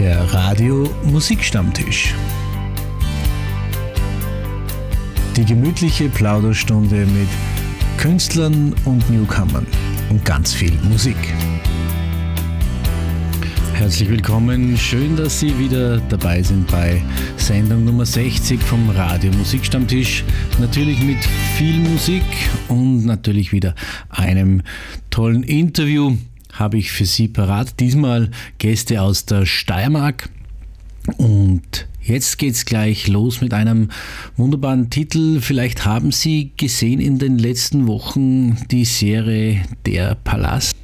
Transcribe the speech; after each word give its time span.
Der 0.00 0.32
Radio 0.32 0.88
Musikstammtisch. 1.04 2.14
Die 5.36 5.44
gemütliche 5.44 6.08
Plauderstunde 6.08 7.04
mit 7.04 7.28
Künstlern 7.98 8.74
und 8.86 9.10
Newcomern 9.10 9.66
und 10.08 10.24
ganz 10.24 10.54
viel 10.54 10.72
Musik. 10.88 11.18
Herzlich 13.74 14.08
willkommen, 14.08 14.74
schön, 14.78 15.16
dass 15.16 15.38
Sie 15.38 15.58
wieder 15.58 15.98
dabei 16.08 16.42
sind 16.42 16.66
bei 16.68 17.02
Sendung 17.36 17.84
Nummer 17.84 18.06
60 18.06 18.58
vom 18.58 18.88
Radio 18.88 19.30
Musikstammtisch. 19.32 20.24
Natürlich 20.58 21.02
mit 21.02 21.22
viel 21.58 21.78
Musik 21.78 22.24
und 22.68 23.04
natürlich 23.04 23.52
wieder 23.52 23.74
einem 24.08 24.62
tollen 25.10 25.42
Interview 25.42 26.16
habe 26.52 26.78
ich 26.78 26.90
für 26.90 27.04
Sie 27.04 27.28
parat. 27.28 27.78
Diesmal 27.80 28.30
Gäste 28.58 29.02
aus 29.02 29.26
der 29.26 29.46
Steiermark. 29.46 30.28
Und 31.16 31.88
jetzt 32.02 32.38
geht 32.38 32.54
es 32.54 32.64
gleich 32.64 33.08
los 33.08 33.40
mit 33.40 33.54
einem 33.54 33.88
wunderbaren 34.36 34.90
Titel. 34.90 35.40
Vielleicht 35.40 35.84
haben 35.84 36.12
Sie 36.12 36.52
gesehen 36.56 37.00
in 37.00 37.18
den 37.18 37.38
letzten 37.38 37.86
Wochen 37.86 38.56
die 38.70 38.84
Serie 38.84 39.62
Der 39.86 40.14
Palast. 40.14 40.76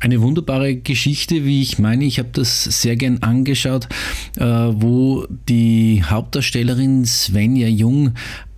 Eine 0.00 0.20
wunderbare 0.20 0.76
Geschichte, 0.76 1.44
wie 1.44 1.62
ich 1.62 1.78
meine, 1.78 2.04
ich 2.04 2.18
habe 2.18 2.28
das 2.32 2.64
sehr 2.64 2.96
gern 2.96 3.18
angeschaut, 3.22 3.88
äh, 4.36 4.44
wo 4.44 5.26
die 5.48 6.02
Hauptdarstellerin 6.04 7.06
Svenja 7.06 7.68
Jung 7.68 8.12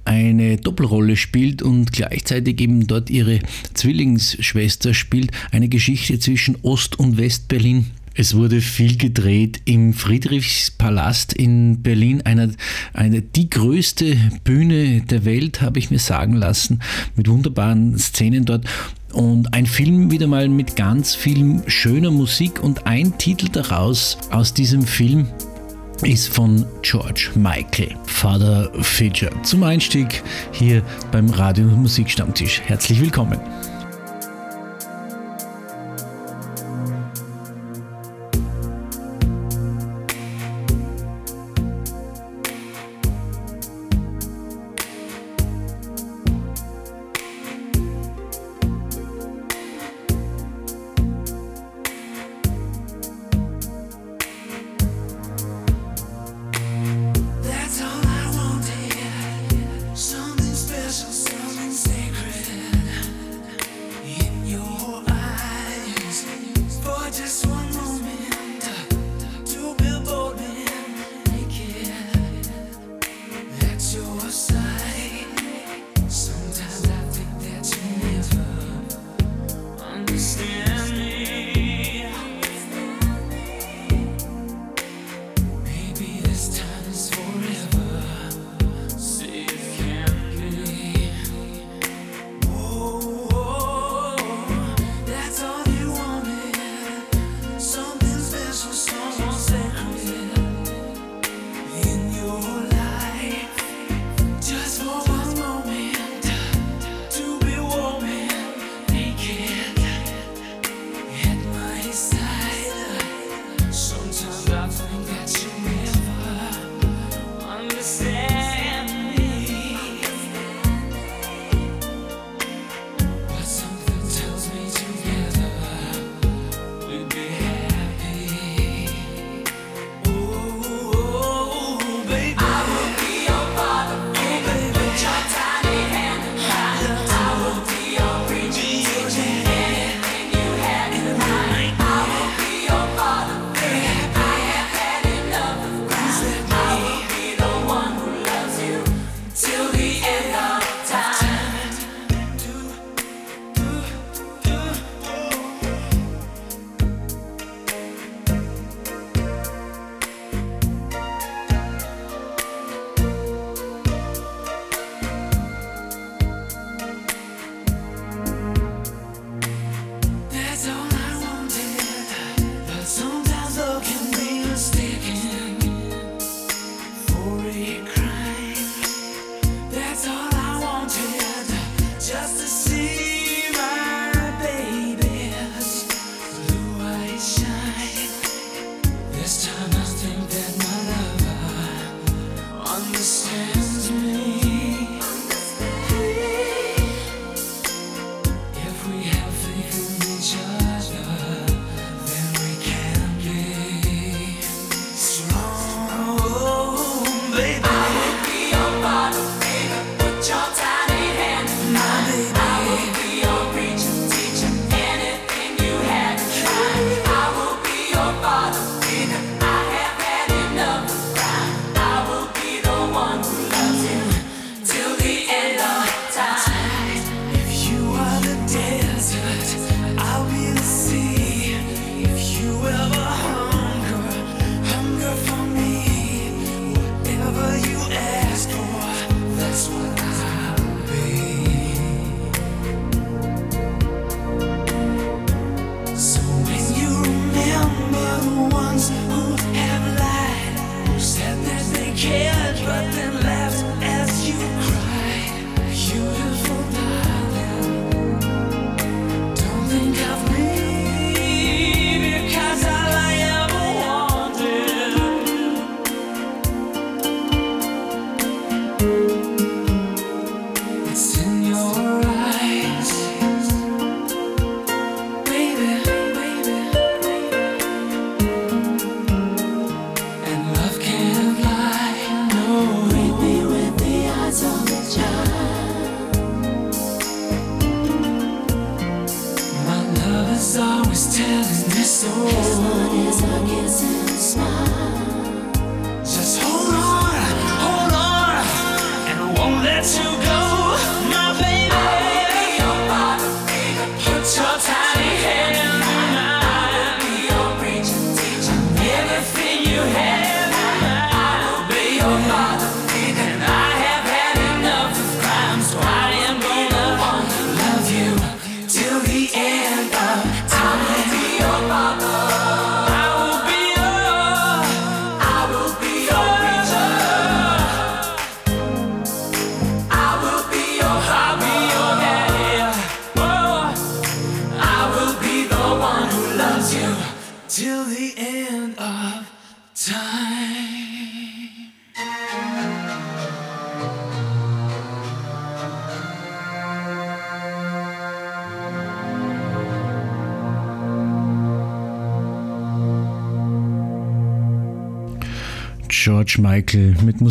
eine 0.07 0.57
Doppelrolle 0.57 1.17
spielt 1.17 1.63
und 1.63 1.93
gleichzeitig 1.93 2.61
eben 2.61 2.87
dort 2.87 3.11
ihre 3.11 3.41
Zwillingsschwester 3.75 4.95
spielt. 4.95 5.31
Eine 5.51 5.69
Geschichte 5.69 6.19
zwischen 6.19 6.57
Ost- 6.63 6.99
und 6.99 7.19
West-Berlin. 7.19 7.87
Es 8.19 8.35
wurde 8.35 8.63
viel 8.63 8.97
gedreht 8.97 9.61
im 9.67 9.93
Friedrichspalast 9.93 11.35
in 11.35 11.83
Berlin, 11.83 12.23
einer, 12.23 12.49
eine, 12.95 13.21
die 13.21 13.51
größte 13.51 14.17
Bühne 14.43 15.03
der 15.03 15.27
Welt, 15.27 15.61
habe 15.61 15.79
ich 15.79 15.91
mir 15.91 15.99
sagen 15.99 16.33
lassen, 16.33 16.81
mit 17.15 17.29
wunderbaren 17.29 17.99
Szenen 17.99 18.47
dort. 18.47 18.65
Und 19.13 19.53
ein 19.53 19.67
Film 19.67 20.11
wieder 20.11 20.29
mal 20.29 20.49
mit 20.49 20.77
ganz 20.77 21.15
viel 21.15 21.63
schöner 21.67 22.11
Musik 22.11 22.63
und 22.63 22.87
ein 22.87 23.19
Titel 23.19 23.49
daraus 23.51 24.17
aus 24.31 24.55
diesem 24.55 24.83
Film 24.83 25.27
ist 26.03 26.29
von 26.29 26.65
George 26.83 27.31
Michael, 27.35 27.95
Father 28.05 28.71
Fidger. 28.83 29.31
Zum 29.43 29.63
Einstieg 29.63 30.23
hier 30.53 30.83
beim 31.11 31.31
Radio 31.31 31.67
Musikstammtisch. 31.67 32.61
Herzlich 32.65 33.01
willkommen. 33.01 33.41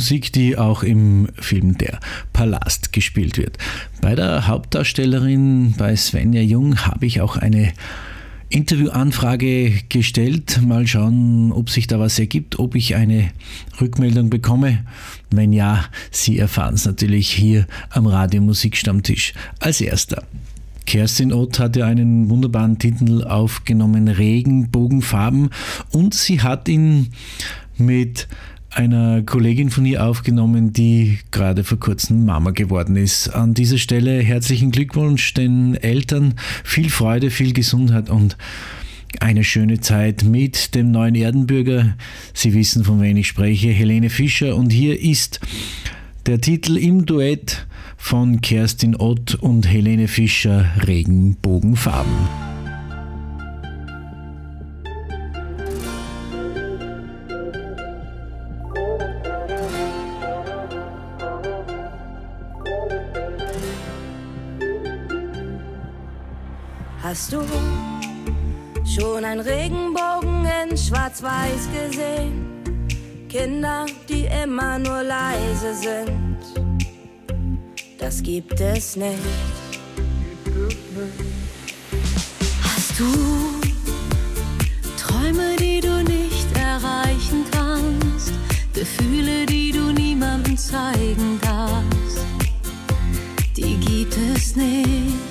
Musik, 0.06 0.32
die 0.34 0.56
auch 0.56 0.84
im 0.84 1.30
Film 1.34 1.80
Der 1.80 2.00
Palast 2.32 2.94
gespielt 2.94 3.40
wird. 3.40 3.58
Bei 4.02 4.14
der 4.14 4.46
Hauptdarstellerin, 4.46 5.74
bei 5.80 5.96
Svenja 5.96 6.44
Jung, 6.44 6.78
habe 6.86 7.08
ich 7.08 7.22
auch 7.22 7.38
eine 7.38 7.74
Interviewanfrage 8.50 9.82
gestellt. 9.90 10.62
Mal 10.64 10.86
schauen, 10.86 11.52
ob 11.52 11.72
sich 11.72 11.88
da 11.88 12.00
was 12.00 12.20
ergibt, 12.20 12.60
ob 12.60 12.76
ich 12.76 12.94
eine 12.94 13.32
Rückmeldung 13.82 14.30
bekomme. 14.30 14.86
Wenn 15.32 15.52
ja, 15.52 15.86
Sie 16.12 16.38
erfahren 16.38 16.76
es 16.76 16.86
natürlich 16.86 17.32
hier 17.32 17.66
am 17.90 18.06
Radio 18.06 18.44
Musikstammtisch 18.44 19.34
als 19.60 19.82
erster. 19.82 20.22
Kerstin 20.86 21.34
Ott 21.34 21.58
hat 21.58 21.78
ja 21.78 21.88
einen 21.88 22.30
wunderbaren 22.30 22.78
Titel 22.78 23.24
aufgenommen, 23.24 24.08
Regenbogenfarben, 24.08 25.50
und 25.90 26.14
sie 26.14 26.44
hat 26.44 26.70
ihn 26.70 27.08
mit 27.80 28.28
einer 28.76 29.22
Kollegin 29.24 29.70
von 29.70 29.86
ihr 29.86 30.06
aufgenommen, 30.06 30.74
die 30.74 31.20
gerade 31.32 31.64
vor 31.64 31.80
kurzem 31.80 32.26
Mama 32.26 32.52
geworden 32.52 32.98
ist. 32.98 33.30
An 33.30 33.54
dieser 33.54 33.78
Stelle 33.78 34.22
herzlichen 34.22 34.72
Glückwunsch 34.72 35.34
den 35.34 35.76
Eltern, 35.76 36.36
viel 36.64 36.90
Freude, 36.90 37.32
viel 37.32 37.54
Gesundheit 37.54 38.10
und 38.10 38.38
eine 39.22 39.46
schöne 39.46 39.80
Zeit 39.80 40.26
mit 40.26 40.76
dem 40.76 40.92
neuen 40.92 41.16
Erdenbürger. 41.16 41.96
Sie 42.34 42.54
wissen, 42.54 42.84
von 42.84 43.02
wem 43.02 43.16
ich 43.16 43.28
spreche, 43.28 43.70
Helene 43.70 44.10
Fischer. 44.10 44.56
Und 44.58 44.72
hier 44.72 45.00
ist 45.00 45.40
der 46.26 46.42
Titel 46.42 46.76
im 46.78 47.06
Duett 47.06 47.66
von 47.96 48.42
Kerstin 48.42 48.96
Ott 48.98 49.36
und 49.36 49.68
Helene 49.68 50.10
Fischer, 50.10 50.66
Regenbogenfarben. 50.86 52.55
Hast 67.08 67.34
du 67.34 67.40
schon 68.84 69.24
ein 69.24 69.40
Regenbogen 69.40 70.44
in 70.44 70.76
Schwarz-Weiß 70.76 71.70
gesehen? 71.72 72.48
Kinder, 73.30 73.86
die 74.10 74.26
immer 74.44 74.80
nur 74.80 75.04
leise 75.04 75.76
sind. 75.76 76.40
Das 78.00 78.24
gibt 78.24 78.60
es 78.60 78.96
nicht. 78.96 79.20
Hast 82.64 83.00
du 83.00 83.06
Träume, 84.98 85.58
die 85.58 85.82
du 85.82 86.04
nicht 86.06 86.48
erreichen 86.58 87.46
kannst? 87.52 88.34
Gefühle, 88.74 89.46
die 89.46 89.72
du 89.72 89.94
niemandem 89.94 90.58
zeigen 90.58 91.40
darfst? 91.44 92.26
Die 93.56 93.78
gibt 93.78 94.18
es 94.18 94.56
nicht 94.56 95.25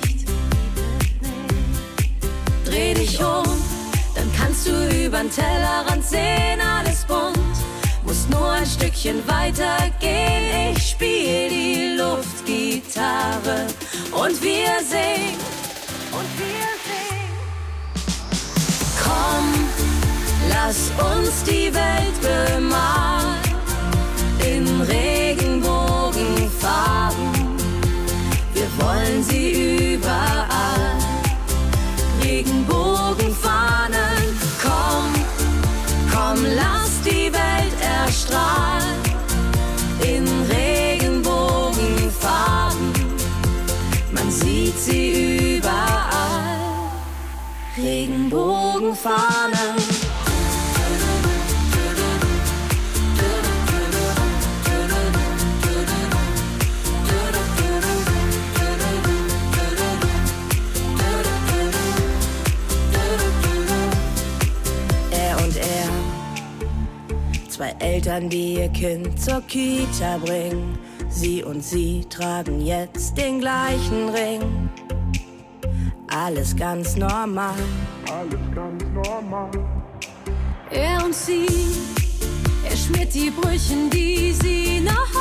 übern 5.15 5.31
Tellerrand 5.31 6.03
sehen, 6.03 6.59
alles 6.59 7.05
bunt. 7.05 7.37
Muss 8.03 8.27
nur 8.29 8.51
ein 8.51 8.65
Stückchen 8.65 9.25
weiter 9.27 9.77
gehen, 10.01 10.73
ich 10.75 10.89
spiel 10.89 11.47
die 11.49 11.95
Luftgitarre 11.97 13.67
und 14.11 14.41
wir 14.41 14.81
singen, 14.83 15.39
und 16.11 16.37
wir 16.37 16.67
singen. 16.85 17.31
Komm, 19.01 19.69
lass 20.49 20.91
uns 21.13 21.43
die 21.43 21.73
Welt 21.73 22.21
bemalen 22.21 23.39
in 24.45 24.81
Regenbogenfarben. 24.81 27.31
Wir 28.53 28.67
wollen 28.83 29.23
sie 29.23 29.93
überall 29.93 30.97
Regenbogenfahnen. 32.21 33.34
In 40.01 40.25
Regenbogenfarben. 40.49 42.91
Man 44.11 44.31
sieht 44.31 44.79
sie 44.79 45.57
überall. 45.57 46.89
Regenbogenfahnen. 47.77 49.84
Eltern, 67.79 68.29
die 68.29 68.55
ihr 68.55 68.69
Kind 68.69 69.19
zur 69.19 69.41
Kita 69.41 70.17
bringen. 70.17 70.77
Sie 71.09 71.43
und 71.43 71.63
sie 71.63 72.05
tragen 72.09 72.61
jetzt 72.61 73.17
den 73.17 73.39
gleichen 73.39 74.09
Ring. 74.09 74.69
Alles 76.07 76.55
ganz 76.55 76.95
normal. 76.95 77.55
Alles 78.11 78.39
ganz 78.53 78.83
normal. 78.93 79.51
Er 80.71 81.05
und 81.05 81.13
sie, 81.13 81.45
er 82.69 82.75
schmiert 82.75 83.13
die 83.13 83.29
Brüchen, 83.29 83.89
die 83.89 84.33
sie 84.33 84.81
nach 84.81 85.14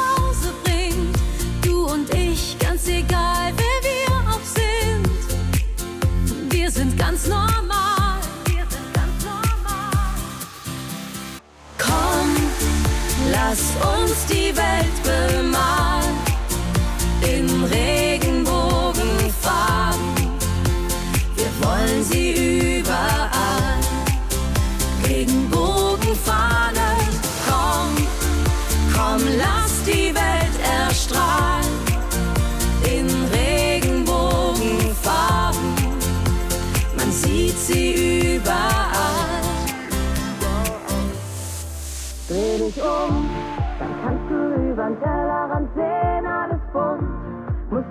die 14.35 14.53
Welt 14.57 15.03
bemalen 15.05 15.74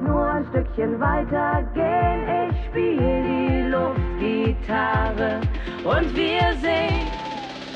nur 0.03 0.25
ein 0.25 0.45
Stückchen 0.49 0.99
weiter 0.99 1.63
gehen, 1.73 2.49
ich 2.49 2.65
spiel 2.65 2.97
die 2.97 3.61
Luftgitarre 3.71 5.41
und 5.83 6.15
wir 6.15 6.53
singen, 6.61 7.07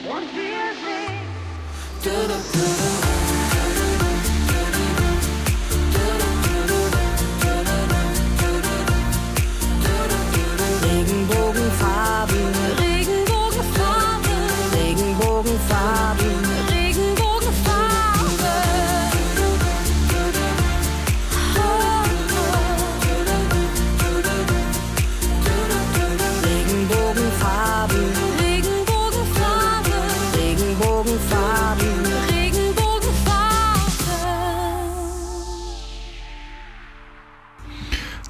und 0.10 0.28
wir 0.36 0.74
singen. 0.84 1.22
Du, 2.04 2.12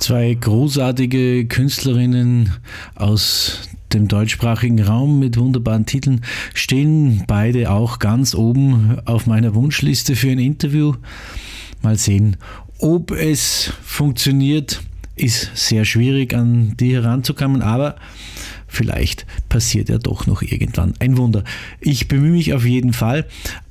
Zwei 0.07 0.35
großartige 0.35 1.47
Künstlerinnen 1.47 2.53
aus 2.95 3.67
dem 3.91 4.07
deutschsprachigen 4.07 4.81
Raum 4.81 5.19
mit 5.19 5.35
wunderbaren 5.35 5.85
Titeln 5.85 6.21
stehen 6.53 7.25
beide 7.27 7.71
auch 7.71 7.99
ganz 7.99 8.33
oben 8.33 8.99
auf 9.03 9.27
meiner 9.27 9.53
Wunschliste 9.53 10.15
für 10.15 10.29
ein 10.29 10.39
Interview. 10.39 10.93
Mal 11.81 11.97
sehen, 11.97 12.37
ob 12.79 13.11
es 13.11 13.73
funktioniert. 13.83 14.81
Ist 15.17 15.51
sehr 15.55 15.83
schwierig, 15.83 16.33
an 16.33 16.77
die 16.79 16.93
heranzukommen, 16.93 17.61
aber 17.61 17.97
vielleicht 18.65 19.25
passiert 19.49 19.89
ja 19.89 19.97
doch 19.97 20.25
noch 20.25 20.41
irgendwann 20.41 20.93
ein 20.99 21.17
Wunder. 21.17 21.43
Ich 21.81 22.07
bemühe 22.07 22.31
mich 22.31 22.53
auf 22.53 22.65
jeden 22.65 22.93
Fall. 22.93 23.25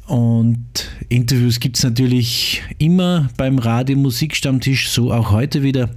Und 0.06 0.90
Interviews 1.08 1.60
gibt 1.60 1.78
es 1.78 1.82
natürlich 1.82 2.62
immer 2.76 3.30
beim 3.38 3.58
Radio 3.58 3.96
Musikstammtisch, 3.96 4.90
so 4.90 5.14
auch 5.14 5.30
heute 5.30 5.62
wieder. 5.62 5.88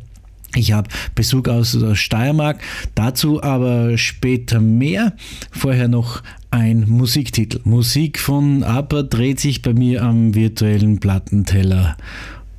Ich 0.55 0.71
habe 0.71 0.89
Besuch 1.15 1.47
aus 1.47 1.77
der 1.79 1.95
Steiermark, 1.95 2.59
dazu 2.95 3.43
aber 3.43 3.97
später 3.97 4.59
mehr. 4.59 5.13
Vorher 5.51 5.87
noch 5.87 6.23
ein 6.51 6.85
Musiktitel. 6.87 7.61
Musik 7.63 8.19
von 8.19 8.63
ABBA 8.63 9.03
dreht 9.03 9.39
sich 9.39 9.61
bei 9.61 9.73
mir 9.73 10.03
am 10.03 10.33
virtuellen 10.33 10.99
Plattenteller. 10.99 11.97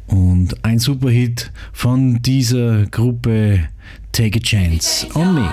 Und 0.06 0.64
ein 0.64 0.78
Superhit 0.78 1.52
von 1.72 2.22
dieser 2.22 2.86
Gruppe 2.86 3.68
Take 4.12 4.38
a 4.38 4.42
Chance 4.42 5.06
on 5.14 5.34
Me. 5.34 5.52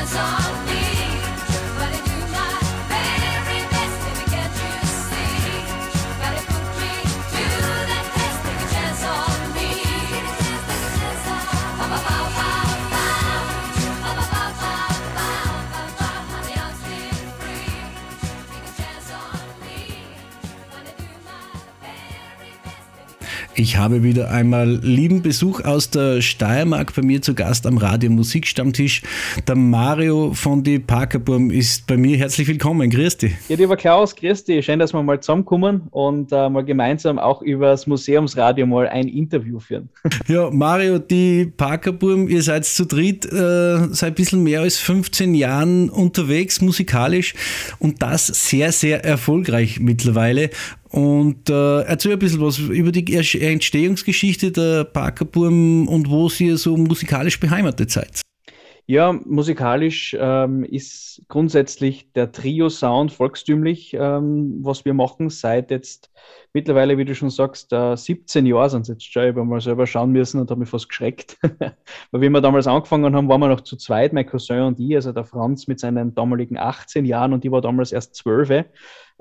dance 0.00 0.16
on. 0.16 0.49
Ich 23.60 23.76
habe 23.76 24.02
wieder 24.02 24.30
einmal 24.30 24.80
lieben 24.82 25.20
Besuch 25.20 25.62
aus 25.66 25.90
der 25.90 26.22
Steiermark 26.22 26.94
bei 26.94 27.02
mir 27.02 27.20
zu 27.20 27.34
Gast 27.34 27.66
am 27.66 27.76
Radio 27.76 28.10
Musikstammtisch. 28.10 29.02
Der 29.46 29.54
Mario 29.54 30.32
von 30.32 30.62
die 30.62 30.78
Parkerburm 30.78 31.50
ist 31.50 31.86
bei 31.86 31.98
mir. 31.98 32.16
Herzlich 32.16 32.48
willkommen. 32.48 32.88
Grüß 32.88 33.18
dich. 33.18 33.34
Ja, 33.50 33.56
lieber 33.56 33.76
Klaus, 33.76 34.16
grüß 34.16 34.44
dich. 34.44 34.64
Schön, 34.64 34.78
dass 34.78 34.94
wir 34.94 35.02
mal 35.02 35.20
zusammenkommen 35.20 35.82
und 35.90 36.32
äh, 36.32 36.48
mal 36.48 36.64
gemeinsam 36.64 37.18
auch 37.18 37.42
über 37.42 37.66
das 37.66 37.86
Museumsradio 37.86 38.64
mal 38.64 38.88
ein 38.88 39.08
Interview 39.08 39.58
führen. 39.58 39.90
Ja, 40.26 40.48
Mario, 40.50 40.98
die 40.98 41.52
Parkerburm, 41.54 42.28
ihr 42.28 42.42
seid 42.42 42.64
zu 42.64 42.86
dritt 42.86 43.26
äh, 43.26 43.88
seit 43.90 44.12
ein 44.12 44.14
bisschen 44.14 44.42
mehr 44.42 44.60
als 44.60 44.78
15 44.78 45.34
Jahren 45.34 45.90
unterwegs 45.90 46.60
musikalisch 46.60 47.34
und 47.78 48.00
das 48.00 48.26
sehr, 48.28 48.70
sehr 48.70 49.04
erfolgreich 49.04 49.80
mittlerweile. 49.80 50.50
Und 50.90 51.48
äh, 51.48 51.82
erzähl 51.82 52.12
ein 52.12 52.18
bisschen 52.18 52.40
was 52.40 52.58
über 52.58 52.90
die 52.90 53.14
Entstehungsgeschichte 53.14 54.50
der 54.50 54.84
Parkerburm 54.84 55.86
und 55.86 56.10
wo 56.10 56.28
Sie 56.28 56.56
so 56.56 56.76
musikalisch 56.76 57.38
beheimatet 57.38 57.90
seid. 57.90 58.22
Ja, 58.90 59.12
musikalisch 59.12 60.16
ähm, 60.18 60.64
ist 60.64 61.22
grundsätzlich 61.28 62.12
der 62.14 62.32
Trio-Sound 62.32 63.12
volkstümlich, 63.12 63.94
ähm, 63.94 64.58
was 64.62 64.84
wir 64.84 64.94
machen, 64.94 65.30
seit 65.30 65.70
jetzt 65.70 66.10
mittlerweile, 66.54 66.98
wie 66.98 67.04
du 67.04 67.14
schon 67.14 67.30
sagst, 67.30 67.72
äh, 67.72 67.96
17 67.96 68.46
Jahre 68.46 68.68
sind 68.68 68.82
es 68.82 68.88
jetzt 68.88 69.12
schon. 69.12 69.22
Ich 69.22 69.28
habe 69.28 69.44
mal 69.44 69.60
selber 69.60 69.86
schauen 69.86 70.10
müssen 70.10 70.40
und 70.40 70.50
habe 70.50 70.58
mich 70.58 70.70
fast 70.70 70.88
geschreckt. 70.88 71.38
Weil 72.10 72.20
wie 72.20 72.28
wir 72.30 72.40
damals 72.40 72.66
angefangen 72.66 73.14
haben, 73.14 73.28
waren 73.28 73.40
wir 73.40 73.46
noch 73.46 73.60
zu 73.60 73.76
zweit, 73.76 74.12
mein 74.12 74.26
Cousin 74.26 74.62
und 74.62 74.80
ich, 74.80 74.96
also 74.96 75.12
der 75.12 75.24
Franz 75.24 75.68
mit 75.68 75.78
seinen 75.78 76.12
damaligen 76.16 76.58
18 76.58 77.04
Jahren 77.04 77.32
und 77.32 77.44
ich 77.44 77.52
war 77.52 77.60
damals 77.60 77.92
erst 77.92 78.16
12. 78.16 78.64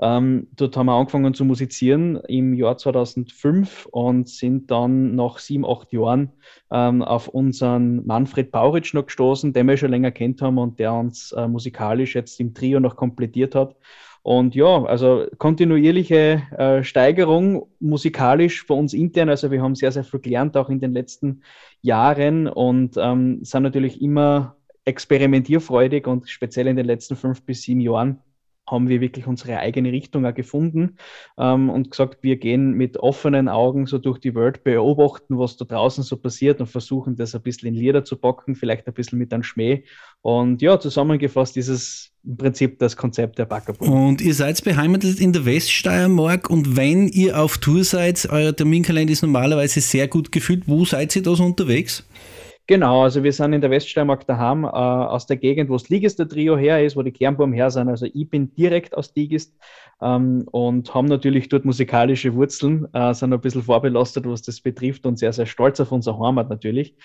Ähm, 0.01 0.47
dort 0.55 0.77
haben 0.77 0.85
wir 0.85 0.93
angefangen 0.93 1.33
zu 1.33 1.43
musizieren 1.43 2.15
im 2.27 2.53
Jahr 2.53 2.77
2005 2.77 3.85
und 3.87 4.29
sind 4.29 4.71
dann 4.71 5.15
nach 5.15 5.39
sieben, 5.39 5.65
acht 5.65 5.91
Jahren 5.91 6.31
ähm, 6.71 7.01
auf 7.01 7.27
unseren 7.27 8.05
Manfred 8.05 8.51
Bauritsch 8.51 8.93
noch 8.93 9.07
gestoßen, 9.07 9.51
den 9.51 9.67
wir 9.67 9.75
schon 9.75 9.91
länger 9.91 10.11
kennt 10.11 10.41
haben 10.41 10.57
und 10.57 10.79
der 10.79 10.93
uns 10.93 11.33
äh, 11.33 11.47
musikalisch 11.47 12.15
jetzt 12.15 12.39
im 12.39 12.53
Trio 12.53 12.79
noch 12.79 12.95
komplettiert 12.95 13.55
hat. 13.55 13.75
Und 14.21 14.53
ja, 14.53 14.83
also 14.83 15.27
kontinuierliche 15.37 16.43
äh, 16.57 16.83
Steigerung 16.83 17.67
musikalisch 17.79 18.67
bei 18.67 18.75
uns 18.75 18.93
intern. 18.93 19.29
Also 19.29 19.49
wir 19.51 19.61
haben 19.61 19.75
sehr, 19.75 19.91
sehr 19.91 20.03
viel 20.03 20.19
gelernt, 20.19 20.55
auch 20.55 20.69
in 20.69 20.79
den 20.79 20.93
letzten 20.93 21.41
Jahren 21.81 22.47
und 22.47 22.95
ähm, 22.97 23.43
sind 23.43 23.63
natürlich 23.63 24.01
immer 24.01 24.55
experimentierfreudig 24.85 26.07
und 26.07 26.29
speziell 26.29 26.67
in 26.67 26.75
den 26.75 26.85
letzten 26.85 27.15
fünf 27.15 27.43
bis 27.43 27.63
sieben 27.63 27.81
Jahren 27.81 28.19
haben 28.69 28.89
wir 28.89 29.01
wirklich 29.01 29.27
unsere 29.27 29.57
eigene 29.57 29.91
Richtung 29.91 30.25
auch 30.25 30.33
gefunden 30.33 30.97
ähm, 31.37 31.69
und 31.69 31.91
gesagt, 31.91 32.23
wir 32.23 32.37
gehen 32.37 32.73
mit 32.73 32.97
offenen 32.97 33.49
Augen 33.49 33.85
so 33.85 33.97
durch 33.97 34.19
die 34.19 34.35
Welt, 34.35 34.63
beobachten, 34.63 35.37
was 35.37 35.57
da 35.57 35.65
draußen 35.65 36.03
so 36.03 36.17
passiert 36.17 36.59
und 36.59 36.67
versuchen 36.67 37.15
das 37.15 37.35
ein 37.35 37.41
bisschen 37.41 37.69
in 37.69 37.75
Lieder 37.75 38.03
zu 38.03 38.17
packen, 38.17 38.55
vielleicht 38.55 38.87
ein 38.87 38.93
bisschen 38.93 39.19
mit 39.19 39.33
einem 39.33 39.43
Schmäh. 39.43 39.83
Und 40.21 40.61
ja, 40.61 40.79
zusammengefasst 40.79 41.55
ist 41.57 41.69
es 41.69 42.11
im 42.23 42.37
Prinzip 42.37 42.79
das 42.79 42.97
Konzept 42.97 43.39
der 43.39 43.45
Backerbund. 43.45 43.89
Und 43.89 44.21
ihr 44.21 44.33
seid 44.33 44.63
beheimatet 44.63 45.19
in 45.19 45.33
der 45.33 45.45
Weststeiermark 45.45 46.49
und 46.49 46.75
wenn 46.75 47.07
ihr 47.07 47.39
auf 47.39 47.57
Tour 47.57 47.83
seid, 47.83 48.27
euer 48.29 48.55
Terminkalender 48.55 49.13
ist 49.13 49.21
normalerweise 49.21 49.81
sehr 49.81 50.07
gut 50.07 50.31
gefüllt. 50.31 50.63
Wo 50.67 50.85
seid 50.85 51.15
ihr 51.15 51.23
da 51.23 51.35
so 51.35 51.43
unterwegs? 51.43 52.05
Genau, 52.69 53.01
also 53.01 53.23
wir 53.23 53.33
sind 53.33 53.53
in 53.53 53.61
der 53.61 53.71
Weststeiermark 53.71 54.27
daheim, 54.27 54.63
äh, 54.63 54.67
aus 54.67 55.25
der 55.25 55.37
Gegend, 55.37 55.71
wo 55.71 55.73
das 55.73 55.89
Ligist-Trio 55.89 56.55
her 56.55 56.85
ist, 56.85 56.95
wo 56.95 57.01
die 57.01 57.11
Kernbaum 57.11 57.51
her 57.51 57.71
sind. 57.71 57.89
Also 57.89 58.05
ich 58.05 58.29
bin 58.29 58.53
direkt 58.53 58.95
aus 58.95 59.11
Ligist 59.15 59.57
ähm, 60.03 60.47
und 60.51 60.93
haben 60.93 61.07
natürlich 61.07 61.49
dort 61.49 61.65
musikalische 61.65 62.35
Wurzeln, 62.35 62.87
äh, 62.93 63.11
sind 63.15 63.33
ein 63.33 63.41
bisschen 63.41 63.63
vorbelastet, 63.63 64.27
was 64.27 64.43
das 64.43 64.61
betrifft 64.61 65.07
und 65.07 65.17
sehr, 65.17 65.33
sehr 65.33 65.47
stolz 65.47 65.79
auf 65.79 65.91
unsere 65.91 66.19
Heimat 66.19 66.51
natürlich. 66.51 66.95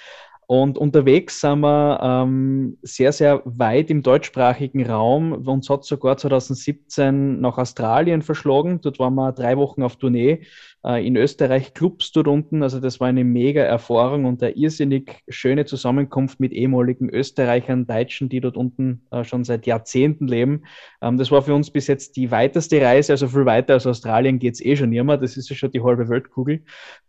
Und 0.47 0.79
unterwegs 0.79 1.41
sind 1.41 1.61
wir 1.61 2.01
ähm, 2.03 2.77
sehr, 2.83 3.13
sehr 3.13 3.43
weit 3.45 3.91
im 3.91 4.03
deutschsprachigen 4.03 4.87
Raum. 4.87 5.33
Uns 5.33 5.71
hat 5.71 5.85
sogar 5.85 6.17
2017 6.17 7.41
nach 7.41 7.59
Australien 7.59 8.23
verschlagen. 8.23 8.81
Dort 8.81 8.99
waren 8.99 9.15
wir 9.15 9.33
drei 9.33 9.57
Wochen 9.57 9.83
auf 9.83 9.97
Tournee 9.97 10.43
äh, 10.85 11.05
in 11.05 11.17
Österreich 11.17 11.75
Clubs 11.75 12.13
dort 12.13 12.29
unten. 12.29 12.63
Also 12.63 12.79
das 12.79 13.01
war 13.01 13.09
eine 13.09 13.25
mega 13.25 13.63
Erfahrung 13.63 14.27
und 14.27 14.43
eine 14.43 14.53
irrsinnig 14.53 15.23
schöne 15.29 15.65
Zusammenkunft 15.65 16.41
mit 16.41 16.53
ehemaligen 16.53 17.09
Österreichern, 17.09 17.87
Deutschen, 17.87 18.29
die 18.29 18.41
dort 18.41 18.57
unten 18.57 19.03
äh, 19.11 19.25
schon 19.25 19.45
seit 19.45 19.67
Jahrzehnten 19.67 20.29
leben. 20.29 20.65
Ähm, 21.01 21.17
das 21.17 21.31
war 21.31 21.43
für 21.43 21.55
uns 21.55 21.71
bis 21.71 21.87
jetzt 21.87 22.17
die 22.17 22.31
weiteste 22.31 22.81
Reise, 22.81 23.13
also 23.13 23.29
viel 23.29 23.47
weiter 23.47 23.75
als 23.75 23.87
Australien 23.87 24.39
geht 24.39 24.55
es 24.55 24.65
eh 24.65 24.77
schon 24.77 24.93
immer. 24.93 25.17
Das 25.17 25.37
ist 25.37 25.49
ja 25.49 25.57
schon 25.57 25.71
die 25.71 25.83
halbe 25.83 26.09
Weltkugel. 26.09 26.63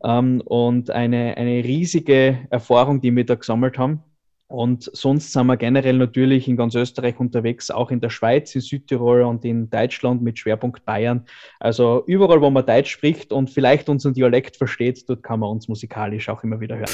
Ähm, 0.03 0.41
und 0.45 0.89
eine, 0.89 1.37
eine 1.37 1.63
riesige 1.63 2.39
Erfahrung, 2.49 3.01
die 3.01 3.11
wir 3.27 3.35
da 3.35 3.35
gesammelt 3.35 3.77
haben. 3.77 4.03
Und 4.47 4.91
sonst 4.93 5.33
sind 5.33 5.47
wir 5.47 5.57
generell 5.57 5.97
natürlich 5.97 6.47
in 6.47 6.55
ganz 6.55 6.75
Österreich 6.75 7.19
unterwegs, 7.19 7.71
auch 7.71 7.89
in 7.89 7.99
der 7.99 8.11
Schweiz, 8.11 8.53
in 8.53 8.61
Südtirol 8.61 9.23
und 9.23 9.43
in 9.43 9.71
Deutschland 9.71 10.21
mit 10.21 10.37
Schwerpunkt 10.37 10.85
Bayern. 10.85 11.25
Also 11.59 12.03
überall, 12.05 12.41
wo 12.41 12.51
man 12.51 12.63
Deutsch 12.63 12.91
spricht 12.91 13.31
und 13.31 13.49
vielleicht 13.49 13.89
unseren 13.89 14.13
Dialekt 14.13 14.55
versteht, 14.55 15.09
dort 15.09 15.23
kann 15.23 15.39
man 15.39 15.49
uns 15.49 15.67
musikalisch 15.67 16.29
auch 16.29 16.43
immer 16.43 16.59
wieder 16.59 16.77
hören. 16.77 16.91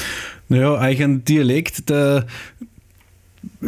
Naja, 0.48 0.76
eigentlich 0.76 1.02
ein 1.02 1.24
Dialekt, 1.24 1.90
der 1.90 2.26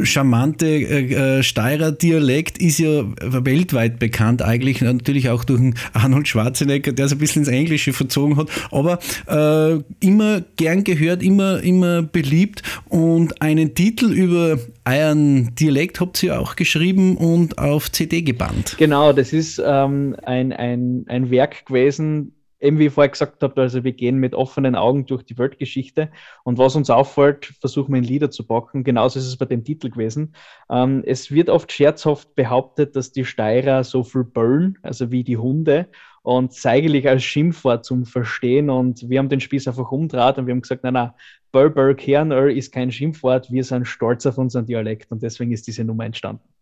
charmante 0.03 0.67
äh, 0.67 1.39
äh, 1.39 1.43
Steirer 1.43 1.93
Dialekt 1.93 2.59
ist 2.59 2.79
ja 2.79 3.05
weltweit 3.21 3.99
bekannt 3.99 4.43
eigentlich, 4.43 4.81
natürlich 4.81 5.31
auch 5.31 5.45
durch 5.45 5.75
Arnold 5.93 6.29
Schwarzenegger, 6.29 6.93
der 6.93 7.07
es 7.07 7.13
ein 7.13 7.19
bisschen 7.19 7.43
ins 7.43 7.49
Englische 7.49 7.93
verzogen 7.93 8.37
hat, 8.37 8.49
aber 8.71 8.99
äh, 9.27 9.83
immer 10.05 10.43
gern 10.57 10.85
gehört, 10.85 11.23
immer, 11.23 11.61
immer 11.63 12.03
beliebt 12.03 12.63
und 12.89 13.41
einen 13.41 13.75
Titel 13.75 14.13
über 14.13 14.59
euren 14.85 15.55
Dialekt 15.55 16.01
habt 16.01 16.23
ihr 16.23 16.39
auch 16.39 16.57
geschrieben 16.57 17.17
und 17.17 17.59
auf 17.59 17.91
CD 17.91 18.23
gebannt. 18.23 18.77
Genau, 18.79 19.13
das 19.13 19.33
ist 19.33 19.63
ähm, 19.65 20.17
ein, 20.25 20.53
ein, 20.53 21.05
ein 21.09 21.31
Werk 21.31 21.67
gewesen, 21.67 22.34
eben 22.65 22.79
wie 22.79 22.87
ich 22.87 22.93
vorher 22.93 23.11
gesagt 23.11 23.43
habe, 23.43 23.61
also 23.61 23.85
wir 23.85 23.93
gehen 23.93 24.17
mit 24.17 24.35
offenen 24.35 24.75
Augen 24.75 25.07
durch 25.07 25.23
die 25.23 25.39
Weltgeschichte 25.39 26.11
und 26.43 26.59
was 26.59 26.75
uns 26.75 26.91
auffällt, 26.91 27.53
versuchen 27.61 27.93
wir 27.93 27.99
in 27.99 28.05
Lieder 28.05 28.31
zu 28.31 28.45
packen. 28.47 28.85
Genauso 28.85 29.19
ist 29.19 29.27
es 29.27 29.37
bei 29.37 29.45
dem 29.45 29.65
Titel 29.65 29.91
gewesen. 29.91 30.35
Ähm, 30.71 31.03
es 31.07 31.31
wird 31.31 31.51
oft 31.51 31.71
scherzhaft 31.71 32.35
behauptet, 32.35 32.97
dass 32.97 33.13
die 33.13 33.25
Steirer 33.25 33.85
so 33.85 34.03
viel 34.03 34.25
böllen, 34.25 34.79
also 34.83 35.11
wie 35.11 35.25
die 35.25 35.37
Hunde 35.37 35.89
und 36.23 36.55
eigentlich 36.65 37.07
als 37.07 37.23
Schimpfwort 37.23 37.85
zum 37.85 38.07
Verstehen 38.07 38.71
und 38.71 39.09
wir 39.11 39.19
haben 39.19 39.29
den 39.29 39.41
Spieß 39.41 39.69
einfach 39.69 39.93
umdraht 39.93 40.39
und 40.39 40.47
wir 40.47 40.53
haben 40.53 40.63
gesagt, 40.63 40.83
nein, 40.83 40.95
nein, 40.95 41.11
Böll, 41.53 41.71
Böll, 41.71 41.95
Kernöl 41.95 42.57
ist 42.57 42.73
kein 42.73 42.91
Schimpfwort, 42.91 43.53
wir 43.53 43.63
sind 43.63 43.87
stolz 43.87 44.25
auf 44.25 44.39
unseren 44.39 44.67
Dialekt 44.67 45.13
und 45.13 45.23
deswegen 45.23 45.53
ist 45.53 45.67
diese 45.67 45.85
Nummer 45.85 46.07
entstanden. 46.07 46.54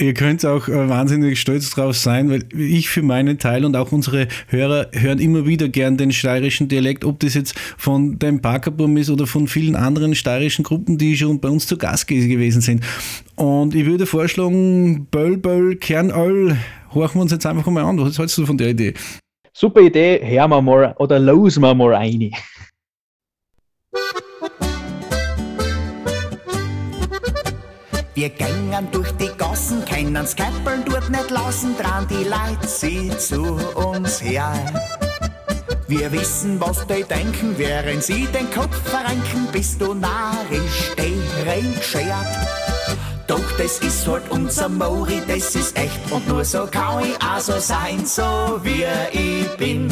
Ihr 0.00 0.14
könnt 0.14 0.46
auch 0.46 0.68
äh, 0.68 0.88
wahnsinnig 0.88 1.40
stolz 1.40 1.70
drauf 1.70 1.96
sein, 1.96 2.30
weil 2.30 2.44
ich 2.56 2.88
für 2.88 3.02
meinen 3.02 3.38
Teil 3.38 3.64
und 3.64 3.74
auch 3.74 3.90
unsere 3.90 4.28
Hörer 4.46 4.86
hören 4.92 5.18
immer 5.18 5.44
wieder 5.44 5.68
gern 5.68 5.96
den 5.96 6.12
steirischen 6.12 6.68
Dialekt, 6.68 7.04
ob 7.04 7.18
das 7.18 7.34
jetzt 7.34 7.58
von 7.76 8.16
dem 8.16 8.40
Parkerbum 8.40 8.96
ist 8.96 9.10
oder 9.10 9.26
von 9.26 9.48
vielen 9.48 9.74
anderen 9.74 10.14
steirischen 10.14 10.62
Gruppen, 10.62 10.98
die 10.98 11.16
schon 11.16 11.40
bei 11.40 11.48
uns 11.48 11.66
zu 11.66 11.76
Gast 11.76 12.06
gewesen 12.06 12.60
sind. 12.60 12.84
Und 13.34 13.74
ich 13.74 13.86
würde 13.86 14.06
vorschlagen, 14.06 15.06
Böll, 15.10 15.36
Böll, 15.36 15.74
Kernöl, 15.74 16.56
horchen 16.94 17.18
wir 17.18 17.22
uns 17.22 17.32
jetzt 17.32 17.46
einfach 17.46 17.66
mal 17.66 17.82
an. 17.82 17.98
Was 17.98 18.20
hältst 18.20 18.38
du 18.38 18.46
von 18.46 18.56
der 18.56 18.68
Idee? 18.68 18.94
Super 19.52 19.80
Idee, 19.80 20.20
hören 20.22 20.50
wir 20.50 20.62
mal 20.62 20.94
oder 20.98 21.18
losen 21.18 21.64
wir 21.64 21.74
mal 21.74 21.96
eine. 21.96 22.30
Wir 28.18 28.30
gängen 28.30 28.88
durch 28.90 29.12
die 29.12 29.30
Gassen, 29.38 29.84
kennen's 29.84 30.34
Käppeln 30.34 30.82
dort 30.84 31.08
nicht 31.08 31.30
lassen, 31.30 31.76
dran 31.76 32.04
die 32.10 32.24
Leute 32.24 32.66
sie 32.66 33.16
zu 33.16 33.56
uns 33.76 34.20
her. 34.20 34.52
Wir 35.86 36.10
wissen, 36.10 36.60
was 36.60 36.84
die 36.88 37.04
denken, 37.04 37.56
während 37.56 38.02
sie 38.02 38.26
den 38.26 38.50
Kopf 38.50 38.76
verrenken, 38.90 39.46
bist 39.52 39.80
du 39.80 39.94
narrisch, 39.94 40.90
deren 40.96 41.76
geschert. 41.76 42.26
Doch 43.28 43.52
das 43.56 43.78
ist 43.78 44.04
halt 44.08 44.28
unser 44.30 44.68
Mori, 44.68 45.22
das 45.28 45.54
ist 45.54 45.78
echt 45.78 46.10
und 46.10 46.26
nur 46.26 46.44
so 46.44 46.66
kann 46.66 47.04
ich 47.04 47.22
auch 47.22 47.38
so 47.38 47.60
sein, 47.60 48.04
so 48.04 48.58
wie 48.64 48.84
ich 49.12 49.48
bin. 49.58 49.88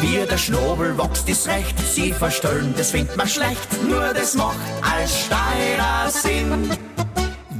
Wie 0.00 0.24
der 0.24 0.38
Schnobel 0.38 0.96
wächst, 0.96 1.28
ist 1.28 1.48
recht, 1.48 1.76
sie 1.80 2.12
verstellen, 2.12 2.72
das 2.76 2.92
findet 2.92 3.16
man 3.16 3.26
schlecht, 3.26 3.82
nur 3.82 4.14
das 4.14 4.36
macht 4.36 4.56
als 4.82 5.24
Steirer 5.24 6.08
Sinn. 6.10 6.70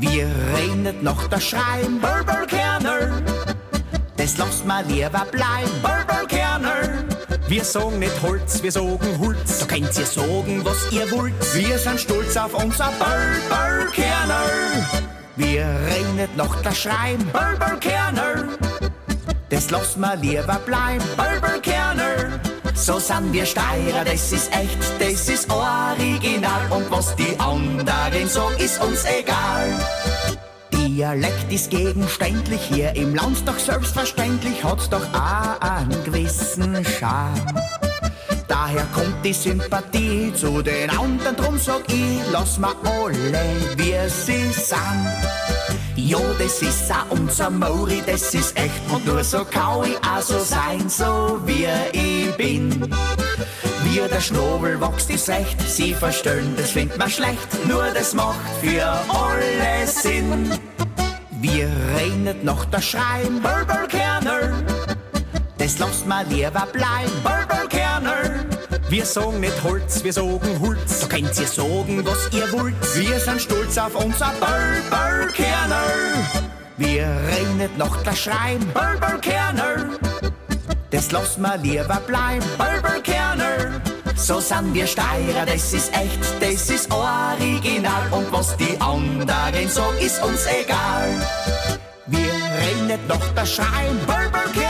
Wir 0.00 0.28
redet 0.56 1.02
noch 1.02 1.26
der 1.26 1.40
Schreien, 1.40 2.00
Burberkerner. 2.00 3.20
Das 4.16 4.38
lasst 4.38 4.64
mal 4.64 4.84
lieber 4.84 5.26
bleiben, 5.32 5.70
Burberkerner. 5.82 7.04
Wir 7.48 7.64
sagen 7.64 7.98
nicht 7.98 8.22
Holz, 8.22 8.62
wir 8.62 8.70
sagen 8.70 9.18
Holz. 9.18 9.58
Da 9.58 9.66
könnt 9.66 9.98
ihr 9.98 10.06
sagen, 10.06 10.64
was 10.64 10.92
ihr 10.92 11.10
wollt. 11.10 11.34
Wir 11.52 11.78
sind 11.78 11.98
stolz 11.98 12.36
auf 12.36 12.54
unser 12.54 12.92
Burberkerner. 12.98 14.44
Wir 15.34 15.66
redet 15.86 16.36
noch 16.36 16.62
der 16.62 16.72
Schreien, 16.72 17.26
Burberkerner. 17.32 18.48
Das 19.48 19.68
lasst 19.70 19.98
mal 19.98 20.16
lieber 20.18 20.60
bleiben, 20.64 21.04
Burberkerner. 21.16 22.38
So 22.74 22.98
sind 22.98 23.32
wir 23.32 23.46
Steirer, 23.46 24.04
das 24.04 24.32
ist 24.32 24.50
echt, 24.52 24.78
das 24.98 25.28
ist 25.28 25.50
original. 25.50 26.70
Und 26.70 26.90
was 26.90 27.14
die 27.16 27.38
anderen 27.38 28.28
sagen, 28.28 28.56
ist 28.58 28.80
uns 28.82 29.04
egal. 29.04 29.72
Dialekt 30.72 31.52
ist 31.52 31.70
gegenständlich, 31.70 32.60
hier 32.62 32.94
im 32.96 33.14
Land 33.14 33.46
doch 33.46 33.58
selbstverständlich, 33.58 34.64
hat's 34.64 34.88
doch 34.88 35.06
auch 35.14 35.60
einen 35.60 36.04
gewissen 36.04 36.84
Charme. 36.84 37.87
Daher 38.48 38.86
kommt 38.94 39.22
die 39.22 39.34
Sympathie 39.34 40.32
zu 40.34 40.62
den 40.62 40.88
anderen, 40.90 41.36
drum 41.36 41.58
sag 41.58 41.82
ich, 41.88 42.20
lass 42.32 42.58
ma 42.58 42.74
alle, 42.82 43.44
wie 43.76 44.08
sie 44.08 44.50
sind. 44.52 45.78
Jo, 45.94 46.20
das 46.38 46.62
ist 46.62 46.90
auch 46.90 47.10
unser 47.10 47.50
Mauri, 47.50 48.02
das 48.06 48.32
ist 48.32 48.56
echt 48.56 48.90
und 48.90 49.04
nur 49.04 49.22
so 49.22 49.44
kann 49.44 49.84
ich 49.84 49.96
auch 49.98 50.22
so 50.22 50.38
sein, 50.38 50.88
so 50.88 51.38
wie 51.44 51.66
ich 51.92 52.34
bin. 52.36 52.90
Wie 53.84 54.00
der 54.08 54.20
Schnobel 54.20 54.80
wächst, 54.80 55.10
ist 55.10 55.28
recht, 55.28 55.60
sie 55.68 55.92
verstellen, 55.92 56.54
das 56.56 56.70
findet 56.70 56.98
man 56.98 57.10
schlecht, 57.10 57.66
nur 57.66 57.84
das 57.94 58.14
macht 58.14 58.38
für 58.62 58.86
alle 58.86 59.86
Sinn. 59.86 60.50
Wir 61.40 61.70
redet 61.96 62.42
noch 62.44 62.64
der 62.66 62.80
Schrein, 62.80 63.42
Burbelkerner, 63.42 64.62
das 65.58 65.78
lasst 65.78 66.06
mal 66.06 66.24
lieber 66.26 66.66
bleiben, 66.72 67.12
Burbelkerner. 67.22 68.46
Wir 68.88 69.04
sagen 69.04 69.40
nicht 69.40 69.62
Holz, 69.62 70.02
wir 70.02 70.12
sagen 70.12 70.60
Holz. 70.60 71.00
Da 71.00 71.06
könnt 71.08 71.38
ihr 71.38 71.46
sagen, 71.46 72.02
was 72.06 72.32
ihr 72.32 72.50
wollt. 72.52 72.96
Wir 72.96 73.20
sind 73.20 73.42
stolz 73.42 73.76
auf 73.76 73.94
unser 73.96 74.32
Burbelkerner. 74.40 75.82
Wir 76.78 77.06
redet 77.28 77.76
noch 77.76 78.02
der 78.02 78.14
Schrein, 78.14 78.60
Burbelkerner. 78.72 79.98
Das 80.90 81.10
lassen 81.12 81.42
wir 81.42 81.58
lieber 81.58 82.00
bleiben, 82.06 82.46
Burbelkerner. 82.56 83.80
So 84.16 84.40
sind 84.40 84.72
wir 84.72 84.86
Steirer, 84.86 85.44
das 85.44 85.72
ist 85.74 85.92
echt, 85.92 86.18
das 86.40 86.70
ist 86.70 86.90
original. 86.90 88.08
Und 88.10 88.32
was 88.32 88.56
die 88.56 88.80
anderen 88.80 89.68
sagen, 89.68 89.98
ist 89.98 90.22
uns 90.22 90.46
egal. 90.46 91.08
Wir 92.06 92.32
redet 92.32 93.06
noch 93.06 93.34
der 93.34 93.44
Schrein, 93.44 93.98
Burbelkerner. 94.06 94.67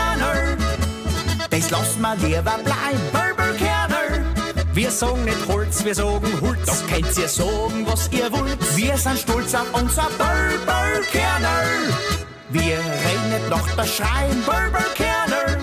Das 1.59 1.71
lassen 1.71 2.01
wir 2.01 2.15
lieber 2.15 2.57
bleiben, 2.63 3.03
Burbelkerner. 3.11 4.25
Wir 4.75 4.93
sagen 4.93 5.25
nicht 5.25 5.49
Holz, 5.49 5.85
wir 5.85 5.93
sagen 5.93 6.41
Holz. 6.41 6.65
Doch 6.67 6.87
könnt 6.87 7.19
ihr 7.19 7.29
sagen, 7.29 7.85
was 7.85 8.09
ihr 8.13 8.31
wollt. 8.31 8.77
Wir 8.77 8.97
sind 8.97 9.19
stolz 9.19 9.53
auf 9.57 9.67
unser 9.73 10.09
Burbelkerner. 10.19 11.63
Wir 12.51 12.79
redet 12.79 13.51
noch 13.51 13.69
der 13.71 13.87
Schrein, 13.87 14.41
Burbelkerner. 14.47 15.59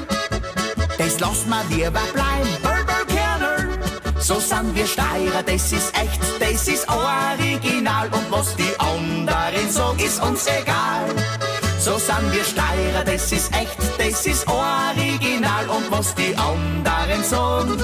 Das 0.97 1.17
lassen 1.21 1.49
wir 1.49 1.63
lieber 1.77 2.01
bleiben, 2.13 2.49
Burbelkerner. 2.61 3.79
So 4.19 4.37
sind 4.41 4.75
wir 4.75 4.87
Steirer, 4.87 5.43
das 5.45 5.71
ist 5.71 5.93
echt, 5.97 6.19
das 6.41 6.67
ist 6.67 6.85
original. 6.89 8.09
Und 8.09 8.29
was 8.31 8.53
die 8.57 8.77
anderen 8.79 9.71
sagen, 9.71 9.99
ist 9.99 10.21
uns 10.21 10.45
egal. 10.47 11.54
So 11.85 11.99
sind 11.99 12.33
wir 12.33 12.43
Steirer, 12.43 13.03
das 13.05 13.31
ist 13.31 13.53
echt, 13.55 13.77
das 13.99 14.25
ist 14.25 14.47
original. 14.47 15.69
Und 15.69 15.91
was 15.91 16.15
die 16.15 16.35
anderen 16.35 17.23
sagen, 17.23 17.77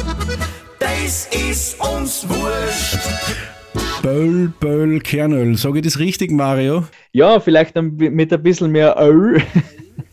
das 0.80 1.28
ist 1.28 1.80
uns 1.80 2.28
wurscht. 2.28 2.98
Böll, 4.02 4.52
Böll, 4.60 5.02
Kernöl. 5.02 5.56
Sage 5.56 5.78
ich 5.78 5.86
das 5.86 6.00
richtig, 6.00 6.32
Mario? 6.32 6.86
Ja, 7.12 7.40
vielleicht 7.40 7.76
mit 7.76 8.34
ein 8.34 8.42
bisschen 8.42 8.72
mehr 8.72 8.96
Öl. 9.00 9.44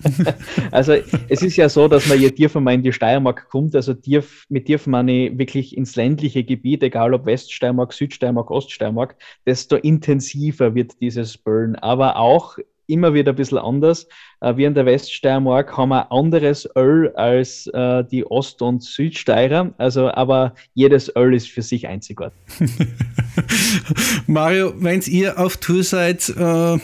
also 0.71 0.93
es 1.31 1.41
ist 1.41 1.57
ja 1.57 1.71
so, 1.71 1.89
dass 1.89 2.07
man 2.09 2.21
je 2.21 2.31
tiefer 2.31 2.61
man 2.61 2.75
in 2.75 2.83
die 2.83 2.93
Steiermark 2.93 3.49
kommt, 3.49 3.75
also 3.75 3.95
tief, 3.95 4.45
mit 4.51 4.67
tief 4.67 4.87
meine 4.87 5.39
wirklich 5.39 5.75
ins 5.75 5.97
ländliche 5.97 6.45
Gebiet, 6.45 6.83
egal 6.83 7.15
ob 7.15 7.25
Weststeiermark, 7.25 7.95
Südsteiermark, 7.95 8.51
Oststeiermark, 8.51 9.17
desto 9.47 9.77
intensiver 9.77 10.75
wird 10.75 11.01
dieses 11.01 11.39
Burn. 11.39 11.75
Aber 11.77 12.17
auch 12.17 12.59
immer 12.89 13.15
wieder 13.15 13.33
ein 13.33 13.37
bisschen 13.37 13.59
anders. 13.59 14.09
Äh, 14.41 14.57
wir 14.57 14.67
in 14.67 14.75
der 14.75 14.87
Weststeiermark 14.87 15.77
haben 15.77 15.93
ein 15.93 16.07
anderes 16.11 16.69
Öl 16.77 17.13
als 17.15 17.67
äh, 17.69 18.05
die 18.05 18.25
Ost- 18.25 18.63
und 18.63 18.83
Südsteirer. 18.83 19.73
Also, 19.79 20.11
aber 20.11 20.55
jedes 20.75 21.15
Öl 21.15 21.35
ist 21.35 21.49
für 21.49 21.63
sich 21.63 21.87
einzigartig. 21.87 22.39
Mario, 24.27 24.73
wenn 24.77 25.01
ihr 25.03 25.39
auf 25.39 25.59
Tour 25.59 25.83
seid, 25.83 26.29
äh, 26.31 26.79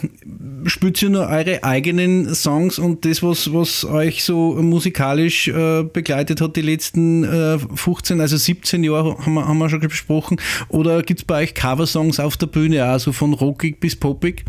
spielt 0.66 1.02
ihr 1.02 1.10
nur 1.10 1.28
eure 1.28 1.64
eigenen 1.64 2.34
Songs 2.34 2.78
und 2.78 3.04
das, 3.04 3.22
was, 3.22 3.52
was 3.52 3.84
euch 3.84 4.24
so 4.24 4.54
musikalisch 4.54 5.48
äh, 5.48 5.82
begleitet 5.82 6.40
hat, 6.40 6.56
die 6.56 6.62
letzten 6.62 7.24
äh, 7.24 7.58
15, 7.58 8.20
also 8.20 8.36
17 8.36 8.84
Jahre 8.84 9.18
haben 9.18 9.34
wir, 9.34 9.46
haben 9.46 9.58
wir 9.58 9.68
schon 9.68 9.80
besprochen? 9.80 10.40
Oder 10.68 11.02
gibt 11.02 11.20
es 11.20 11.24
bei 11.24 11.42
euch 11.42 11.54
Coversongs 11.54 12.20
auf 12.20 12.36
der 12.36 12.46
Bühne, 12.46 12.84
also 12.84 13.12
von 13.12 13.32
rockig 13.32 13.80
bis 13.80 13.96
poppig? 13.96 14.44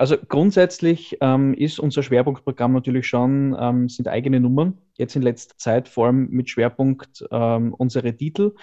Also 0.00 0.16
grundsätzlich 0.16 1.18
ähm, 1.20 1.52
ist 1.52 1.78
unser 1.78 2.02
Schwerpunktprogramm 2.02 2.72
natürlich 2.72 3.06
schon, 3.06 3.54
ähm, 3.60 3.90
sind 3.90 4.08
eigene 4.08 4.40
Nummern, 4.40 4.78
jetzt 4.96 5.14
in 5.14 5.20
letzter 5.20 5.58
Zeit 5.58 5.88
vor 5.88 6.06
allem 6.06 6.30
mit 6.30 6.48
Schwerpunkt 6.48 7.22
ähm, 7.30 7.74
unsere 7.74 8.16
Titel, 8.16 8.54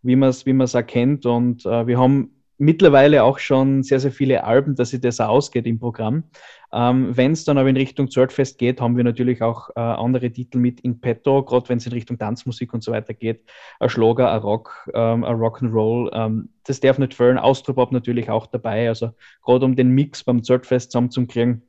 wie 0.00 0.16
man 0.16 0.30
es 0.30 0.46
wie 0.46 0.54
erkennt. 0.72 1.26
Und 1.26 1.66
äh, 1.66 1.86
wir 1.86 1.98
haben 1.98 2.35
mittlerweile 2.58 3.22
auch 3.24 3.38
schon 3.38 3.82
sehr, 3.82 4.00
sehr 4.00 4.12
viele 4.12 4.44
Alben, 4.44 4.74
dass 4.74 4.90
sich 4.90 5.00
das 5.00 5.20
ausgeht 5.20 5.66
im 5.66 5.78
Programm. 5.78 6.24
Ähm, 6.72 7.16
wenn 7.16 7.32
es 7.32 7.44
dann 7.44 7.58
aber 7.58 7.68
in 7.68 7.76
Richtung 7.76 8.10
Zortfest 8.10 8.58
geht, 8.58 8.80
haben 8.80 8.96
wir 8.96 9.04
natürlich 9.04 9.42
auch 9.42 9.70
äh, 9.76 9.80
andere 9.80 10.30
Titel 10.30 10.58
mit 10.58 10.80
in 10.80 11.00
petto, 11.00 11.42
gerade 11.44 11.68
wenn 11.68 11.78
es 11.78 11.86
in 11.86 11.92
Richtung 11.92 12.18
Tanzmusik 12.18 12.72
und 12.74 12.82
so 12.82 12.92
weiter 12.92 13.14
geht. 13.14 13.44
Ein 13.78 13.88
Schlager, 13.88 14.32
ein 14.32 14.40
Rock, 14.40 14.90
ähm, 14.94 15.24
ein 15.24 15.36
Rock'n'Roll. 15.36 16.10
Ähm, 16.12 16.48
das 16.64 16.80
darf 16.80 16.98
nicht 16.98 17.14
fehlen. 17.14 17.38
Austropop 17.38 17.92
natürlich 17.92 18.30
auch 18.30 18.46
dabei. 18.46 18.88
Also 18.88 19.12
gerade 19.44 19.64
um 19.64 19.76
den 19.76 19.90
Mix 19.90 20.24
beim 20.24 20.42
Zortfest 20.42 20.92
zusammenzukriegen, 20.92 21.62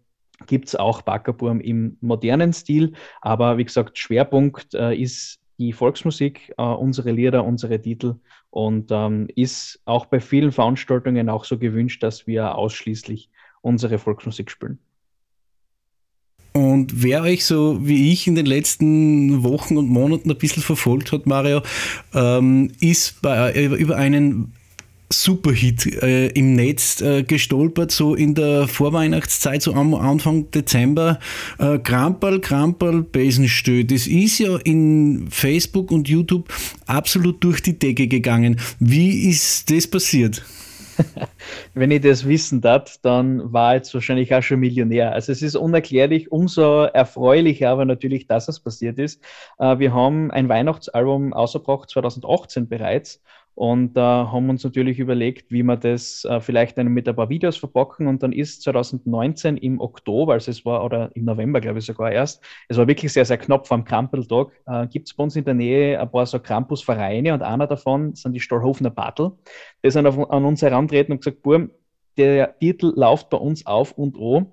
gibt 0.45 0.67
es 0.67 0.75
auch 0.75 1.01
Backerburm 1.01 1.59
im 1.59 1.97
modernen 2.01 2.53
Stil. 2.53 2.93
Aber 3.21 3.57
wie 3.57 3.65
gesagt, 3.65 3.97
Schwerpunkt 3.97 4.73
äh, 4.73 4.95
ist 4.95 5.39
die 5.57 5.73
Volksmusik, 5.73 6.53
äh, 6.57 6.61
unsere 6.61 7.11
Lieder, 7.11 7.43
unsere 7.43 7.81
Titel 7.81 8.15
und 8.49 8.89
ähm, 8.91 9.27
ist 9.35 9.81
auch 9.85 10.05
bei 10.05 10.19
vielen 10.19 10.51
Veranstaltungen 10.51 11.29
auch 11.29 11.45
so 11.45 11.57
gewünscht, 11.57 12.03
dass 12.03 12.27
wir 12.27 12.55
ausschließlich 12.55 13.29
unsere 13.61 13.99
Volksmusik 13.99 14.49
spielen. 14.49 14.79
Und 16.53 17.03
wer 17.03 17.21
euch 17.21 17.45
so 17.45 17.85
wie 17.85 18.11
ich 18.11 18.25
in 18.25 18.33
den 18.33 18.47
letzten 18.47 19.43
Wochen 19.43 19.77
und 19.77 19.89
Monaten 19.89 20.31
ein 20.31 20.37
bisschen 20.39 20.63
verfolgt 20.63 21.11
hat, 21.11 21.27
Mario, 21.27 21.61
ähm, 22.15 22.71
ist 22.79 23.21
bei, 23.21 23.53
über 23.63 23.95
einen 23.95 24.53
Superhit 25.09 25.85
äh, 26.03 26.27
im 26.27 26.53
Netz 26.53 27.01
äh, 27.01 27.23
gestolpert, 27.23 27.91
so 27.91 28.13
in 28.13 28.35
der 28.35 28.67
Vorweihnachtszeit, 28.67 29.61
so 29.61 29.73
am 29.73 29.93
Anfang 29.93 30.51
Dezember. 30.51 31.19
Äh, 31.59 31.79
Kramperl, 31.79 32.41
Kramperl, 32.41 33.03
Besenstö. 33.03 33.85
Das 33.85 34.05
ist 34.07 34.39
ja 34.39 34.57
in 34.57 35.27
Facebook 35.29 35.91
und 35.91 36.09
YouTube 36.09 36.53
absolut 36.87 37.43
durch 37.43 37.61
die 37.61 37.79
Decke 37.79 38.07
gegangen. 38.07 38.59
Wie 38.79 39.29
ist 39.29 39.71
das 39.71 39.87
passiert? 39.87 40.43
Wenn 41.73 41.91
ich 41.91 42.01
das 42.01 42.27
wissen 42.27 42.61
darf, 42.61 42.97
dann 43.01 43.53
war 43.53 43.75
jetzt 43.75 43.93
wahrscheinlich 43.93 44.33
auch 44.33 44.41
schon 44.41 44.59
Millionär. 44.59 45.13
Also 45.13 45.31
es 45.31 45.41
ist 45.41 45.55
unerklärlich, 45.55 46.31
umso 46.31 46.83
erfreulicher 46.83 47.69
aber 47.69 47.85
natürlich, 47.85 48.27
dass 48.27 48.47
es 48.47 48.59
passiert 48.59 48.99
ist. 48.99 49.21
Äh, 49.59 49.79
wir 49.79 49.93
haben 49.93 50.31
ein 50.31 50.49
Weihnachtsalbum 50.49 51.33
ausgebracht, 51.33 51.89
2018 51.89 52.67
bereits 52.67 53.21
und 53.57 53.93
da 53.93 54.21
äh, 54.21 54.25
haben 54.27 54.51
uns 54.51 54.63
natürlich 54.63 54.99
überlegt, 54.99 55.49
wie 55.49 55.63
wir 55.63 55.77
das 55.77 56.23
äh, 56.25 56.39
vielleicht 56.39 56.77
mit 56.77 57.09
ein 57.09 57.15
paar 57.15 57.29
Videos 57.29 57.57
verpacken. 57.57 58.05
Und 58.05 58.21
dann 58.21 58.31
ist 58.31 58.61
2019 58.61 59.57
im 59.57 59.81
Oktober, 59.81 60.33
also 60.33 60.51
es 60.51 60.63
war, 60.63 60.85
oder 60.85 61.09
im 61.15 61.25
November, 61.25 61.59
glaube 61.59 61.79
ich 61.79 61.85
sogar 61.85 62.11
erst, 62.11 62.43
es 62.67 62.77
war 62.77 62.87
wirklich 62.87 63.11
sehr, 63.11 63.25
sehr 63.25 63.39
knapp 63.39 63.65
vor 63.65 63.77
dem 63.77 63.83
Krampeltag, 63.83 64.49
äh, 64.67 64.85
gibt 64.85 65.07
es 65.07 65.15
bei 65.15 65.23
uns 65.23 65.35
in 65.35 65.43
der 65.43 65.55
Nähe 65.55 65.99
ein 65.99 66.11
paar 66.11 66.27
so 66.27 66.39
Krampusvereine 66.39 67.33
und 67.33 67.41
einer 67.41 67.65
davon 67.65 68.13
sind 68.13 68.33
die 68.33 68.39
Stollhofener 68.39 68.91
Battle. 68.91 69.31
Die 69.83 69.89
sind 69.89 70.05
auf, 70.05 70.29
an 70.29 70.45
uns 70.45 70.61
herantreten 70.61 71.13
und 71.13 71.23
gesagt, 71.23 71.41
Burm, 71.41 71.71
der 72.15 72.59
Titel 72.59 72.93
läuft 72.95 73.31
bei 73.31 73.37
uns 73.37 73.65
auf 73.65 73.91
und 73.93 74.17
an 74.19 74.45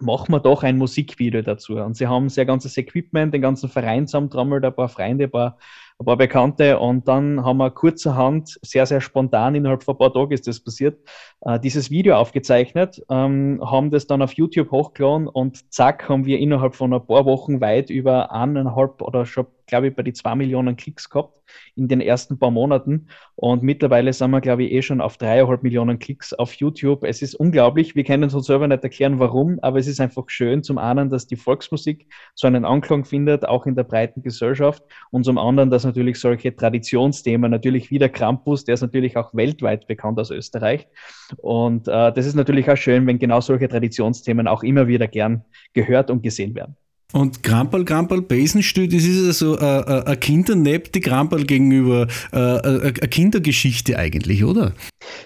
machen 0.00 0.32
wir 0.32 0.40
doch 0.40 0.64
ein 0.64 0.78
Musikvideo 0.78 1.42
dazu. 1.42 1.76
Und 1.76 1.96
sie 1.96 2.08
haben 2.08 2.28
sehr 2.28 2.46
ganzes 2.46 2.76
Equipment, 2.76 3.32
den 3.34 3.42
ganzen 3.42 3.68
Verein 3.68 4.06
zusammentrommelt, 4.06 4.64
ein 4.64 4.74
paar 4.74 4.88
Freunde, 4.88 5.24
ein 5.24 5.30
paar 5.30 5.58
ein 6.00 6.04
paar 6.04 6.16
Bekannte 6.16 6.78
und 6.78 7.08
dann 7.08 7.44
haben 7.44 7.58
wir 7.58 7.70
kurzerhand, 7.70 8.58
sehr, 8.62 8.86
sehr 8.86 9.00
spontan, 9.00 9.56
innerhalb 9.56 9.82
von 9.82 9.96
ein 9.96 9.98
paar 9.98 10.12
Tagen 10.12 10.32
ist 10.32 10.46
das 10.46 10.60
passiert, 10.60 11.00
äh, 11.40 11.58
dieses 11.58 11.90
Video 11.90 12.16
aufgezeichnet, 12.16 13.02
ähm, 13.10 13.60
haben 13.64 13.90
das 13.90 14.06
dann 14.06 14.22
auf 14.22 14.32
YouTube 14.34 14.70
hochgeladen 14.70 15.26
und 15.26 15.72
zack, 15.72 16.08
haben 16.08 16.24
wir 16.24 16.38
innerhalb 16.38 16.76
von 16.76 16.94
ein 16.94 17.04
paar 17.04 17.24
Wochen 17.24 17.60
weit 17.60 17.90
über 17.90 18.30
eineinhalb 18.30 19.02
oder 19.02 19.26
schon 19.26 19.46
glaube 19.68 19.88
ich, 19.88 19.94
bei 19.94 20.02
die 20.02 20.12
zwei 20.12 20.34
Millionen 20.34 20.76
Klicks 20.76 21.08
gehabt 21.08 21.38
in 21.76 21.88
den 21.88 22.00
ersten 22.00 22.38
paar 22.38 22.50
Monaten. 22.50 23.08
Und 23.36 23.62
mittlerweile 23.62 24.12
sind 24.12 24.30
wir, 24.30 24.40
glaube 24.40 24.64
ich, 24.64 24.72
eh 24.72 24.82
schon 24.82 25.00
auf 25.00 25.16
dreieinhalb 25.16 25.62
Millionen 25.62 25.98
Klicks 25.98 26.32
auf 26.32 26.52
YouTube. 26.54 27.04
Es 27.04 27.22
ist 27.22 27.34
unglaublich. 27.34 27.94
Wir 27.94 28.04
können 28.04 28.24
uns 28.24 28.46
selber 28.46 28.66
nicht 28.66 28.82
erklären, 28.82 29.18
warum, 29.18 29.58
aber 29.62 29.78
es 29.78 29.86
ist 29.86 30.00
einfach 30.00 30.24
schön 30.28 30.62
zum 30.62 30.78
einen, 30.78 31.10
dass 31.10 31.26
die 31.26 31.36
Volksmusik 31.36 32.06
so 32.34 32.46
einen 32.46 32.64
Anklang 32.64 33.04
findet, 33.04 33.46
auch 33.46 33.66
in 33.66 33.76
der 33.76 33.84
breiten 33.84 34.22
Gesellschaft. 34.22 34.82
Und 35.10 35.24
zum 35.24 35.38
anderen, 35.38 35.70
dass 35.70 35.84
natürlich 35.84 36.18
solche 36.18 36.54
Traditionsthemen, 36.54 37.50
natürlich 37.50 37.90
wie 37.90 37.98
der 37.98 38.08
Krampus, 38.08 38.64
der 38.64 38.74
ist 38.74 38.82
natürlich 38.82 39.16
auch 39.16 39.34
weltweit 39.34 39.86
bekannt 39.86 40.18
aus 40.18 40.30
Österreich. 40.30 40.88
Und 41.36 41.88
äh, 41.88 42.12
das 42.12 42.26
ist 42.26 42.34
natürlich 42.34 42.70
auch 42.70 42.76
schön, 42.76 43.06
wenn 43.06 43.18
genau 43.18 43.40
solche 43.40 43.68
Traditionsthemen 43.68 44.48
auch 44.48 44.62
immer 44.62 44.88
wieder 44.88 45.06
gern 45.06 45.44
gehört 45.72 46.10
und 46.10 46.22
gesehen 46.22 46.54
werden. 46.54 46.76
Und 47.14 47.42
Krampal, 47.42 47.86
Krampal, 47.86 48.20
Besenstühl, 48.20 48.86
das 48.86 49.02
ist 49.02 49.26
also 49.26 49.58
äh, 49.58 49.80
äh, 49.80 50.04
ein 50.04 50.20
Kindernepp, 50.20 50.92
die 50.92 51.00
Krampal 51.00 51.44
gegenüber 51.44 52.06
äh, 52.32 52.36
eine 52.36 52.92
Kindergeschichte 52.92 53.98
eigentlich, 53.98 54.44
oder? 54.44 54.74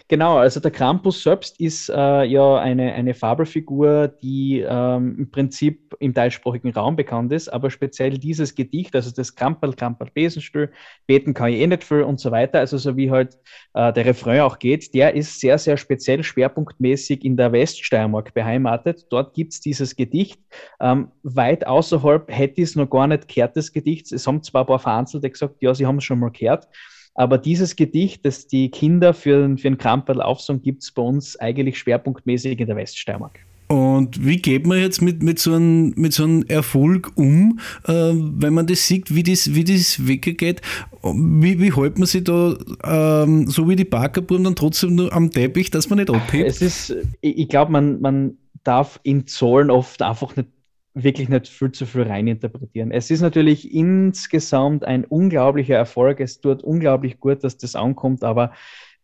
Genau, 0.06 0.36
also 0.36 0.60
der 0.60 0.70
Krampus 0.70 1.24
selbst 1.24 1.58
ist 1.58 1.88
äh, 1.88 2.24
ja 2.24 2.58
eine, 2.58 2.92
eine 2.92 3.14
Fabelfigur, 3.14 4.06
die 4.22 4.60
ähm, 4.60 5.16
im 5.18 5.30
Prinzip 5.32 5.96
im 5.98 6.14
deutschsprachigen 6.14 6.70
Raum 6.72 6.94
bekannt 6.94 7.32
ist, 7.32 7.48
aber 7.48 7.68
speziell 7.68 8.16
dieses 8.16 8.54
Gedicht, 8.54 8.94
also 8.94 9.10
das 9.10 9.34
Krampal, 9.34 9.72
Krampal, 9.74 10.08
Besenstühl, 10.14 10.70
beten 11.08 11.34
kann 11.34 11.52
ich 11.52 11.60
eh 11.60 11.66
nicht 11.66 11.82
viel 11.82 12.02
und 12.02 12.20
so 12.20 12.30
weiter, 12.30 12.60
also 12.60 12.78
so 12.78 12.96
wie 12.96 13.10
halt 13.10 13.36
äh, 13.74 13.92
der 13.92 14.06
Refrain 14.06 14.40
auch 14.40 14.60
geht, 14.60 14.94
der 14.94 15.14
ist 15.14 15.40
sehr, 15.40 15.58
sehr 15.58 15.76
speziell 15.76 16.22
schwerpunktmäßig 16.22 17.24
in 17.24 17.36
der 17.36 17.50
Weststeiermark 17.50 18.34
beheimatet. 18.34 19.06
Dort 19.10 19.34
gibt 19.34 19.54
es 19.54 19.60
dieses 19.60 19.96
Gedicht 19.96 20.38
ähm, 20.80 21.08
weit 21.24 21.66
außerhalb 21.72 22.30
hätte 22.30 22.60
ich 22.60 22.70
es 22.70 22.76
noch 22.76 22.88
gar 22.88 23.06
nicht 23.06 23.28
gehört, 23.28 23.56
das 23.56 23.72
Gedicht. 23.72 24.12
Es 24.12 24.26
haben 24.26 24.42
zwar 24.42 24.62
ein 24.62 24.66
paar 24.66 24.78
Vereinzelte 24.78 25.30
gesagt, 25.30 25.56
ja, 25.60 25.74
sie 25.74 25.86
haben 25.86 25.98
es 25.98 26.04
schon 26.04 26.18
mal 26.18 26.30
gehört, 26.30 26.68
aber 27.14 27.38
dieses 27.38 27.76
Gedicht, 27.76 28.24
das 28.24 28.46
die 28.46 28.70
Kinder 28.70 29.12
für, 29.12 29.56
für 29.58 29.68
einen 29.68 29.78
Kramperl 29.78 30.22
aufsagen, 30.22 30.62
gibt 30.62 30.82
es 30.82 30.92
bei 30.92 31.02
uns 31.02 31.38
eigentlich 31.38 31.78
schwerpunktmäßig 31.78 32.58
in 32.58 32.66
der 32.66 32.76
Weststeiermark. 32.76 33.40
Und 33.68 34.26
wie 34.26 34.36
geht 34.36 34.66
man 34.66 34.78
jetzt 34.78 35.00
mit, 35.00 35.22
mit, 35.22 35.38
so, 35.38 35.54
einem, 35.54 35.94
mit 35.96 36.12
so 36.12 36.24
einem 36.24 36.42
Erfolg 36.42 37.12
um, 37.14 37.58
äh, 37.86 37.92
wenn 37.92 38.52
man 38.52 38.66
das 38.66 38.86
sieht, 38.86 39.14
wie 39.14 39.22
das, 39.22 39.54
wie 39.54 39.64
das 39.64 40.06
weggeht? 40.06 40.60
Wie, 41.02 41.58
wie 41.58 41.74
hält 41.74 41.98
man 41.98 42.06
sich 42.06 42.24
da, 42.24 42.54
ähm, 42.84 43.48
so 43.48 43.66
wie 43.70 43.76
die 43.76 43.86
Barkerbuben, 43.86 44.44
dann 44.44 44.56
trotzdem 44.56 44.94
nur 44.94 45.10
am 45.14 45.30
Teppich, 45.30 45.70
dass 45.70 45.88
man 45.88 46.00
nicht 46.00 46.10
abhebt? 46.10 46.50
Es 46.50 46.60
ist, 46.60 46.94
ich, 47.22 47.38
ich 47.38 47.48
glaube, 47.48 47.72
man, 47.72 48.00
man 48.02 48.36
darf 48.62 49.00
in 49.04 49.26
Zahlen 49.26 49.70
oft 49.70 50.02
einfach 50.02 50.36
nicht 50.36 50.48
wirklich 50.94 51.28
nicht 51.28 51.48
viel 51.48 51.72
zu 51.72 51.86
viel 51.86 52.02
reininterpretieren. 52.02 52.90
Es 52.92 53.10
ist 53.10 53.20
natürlich 53.22 53.72
insgesamt 53.72 54.84
ein 54.84 55.04
unglaublicher 55.04 55.76
Erfolg. 55.76 56.20
Es 56.20 56.40
tut 56.40 56.62
unglaublich 56.62 57.18
gut, 57.20 57.44
dass 57.44 57.56
das 57.56 57.74
ankommt, 57.74 58.24
aber 58.24 58.52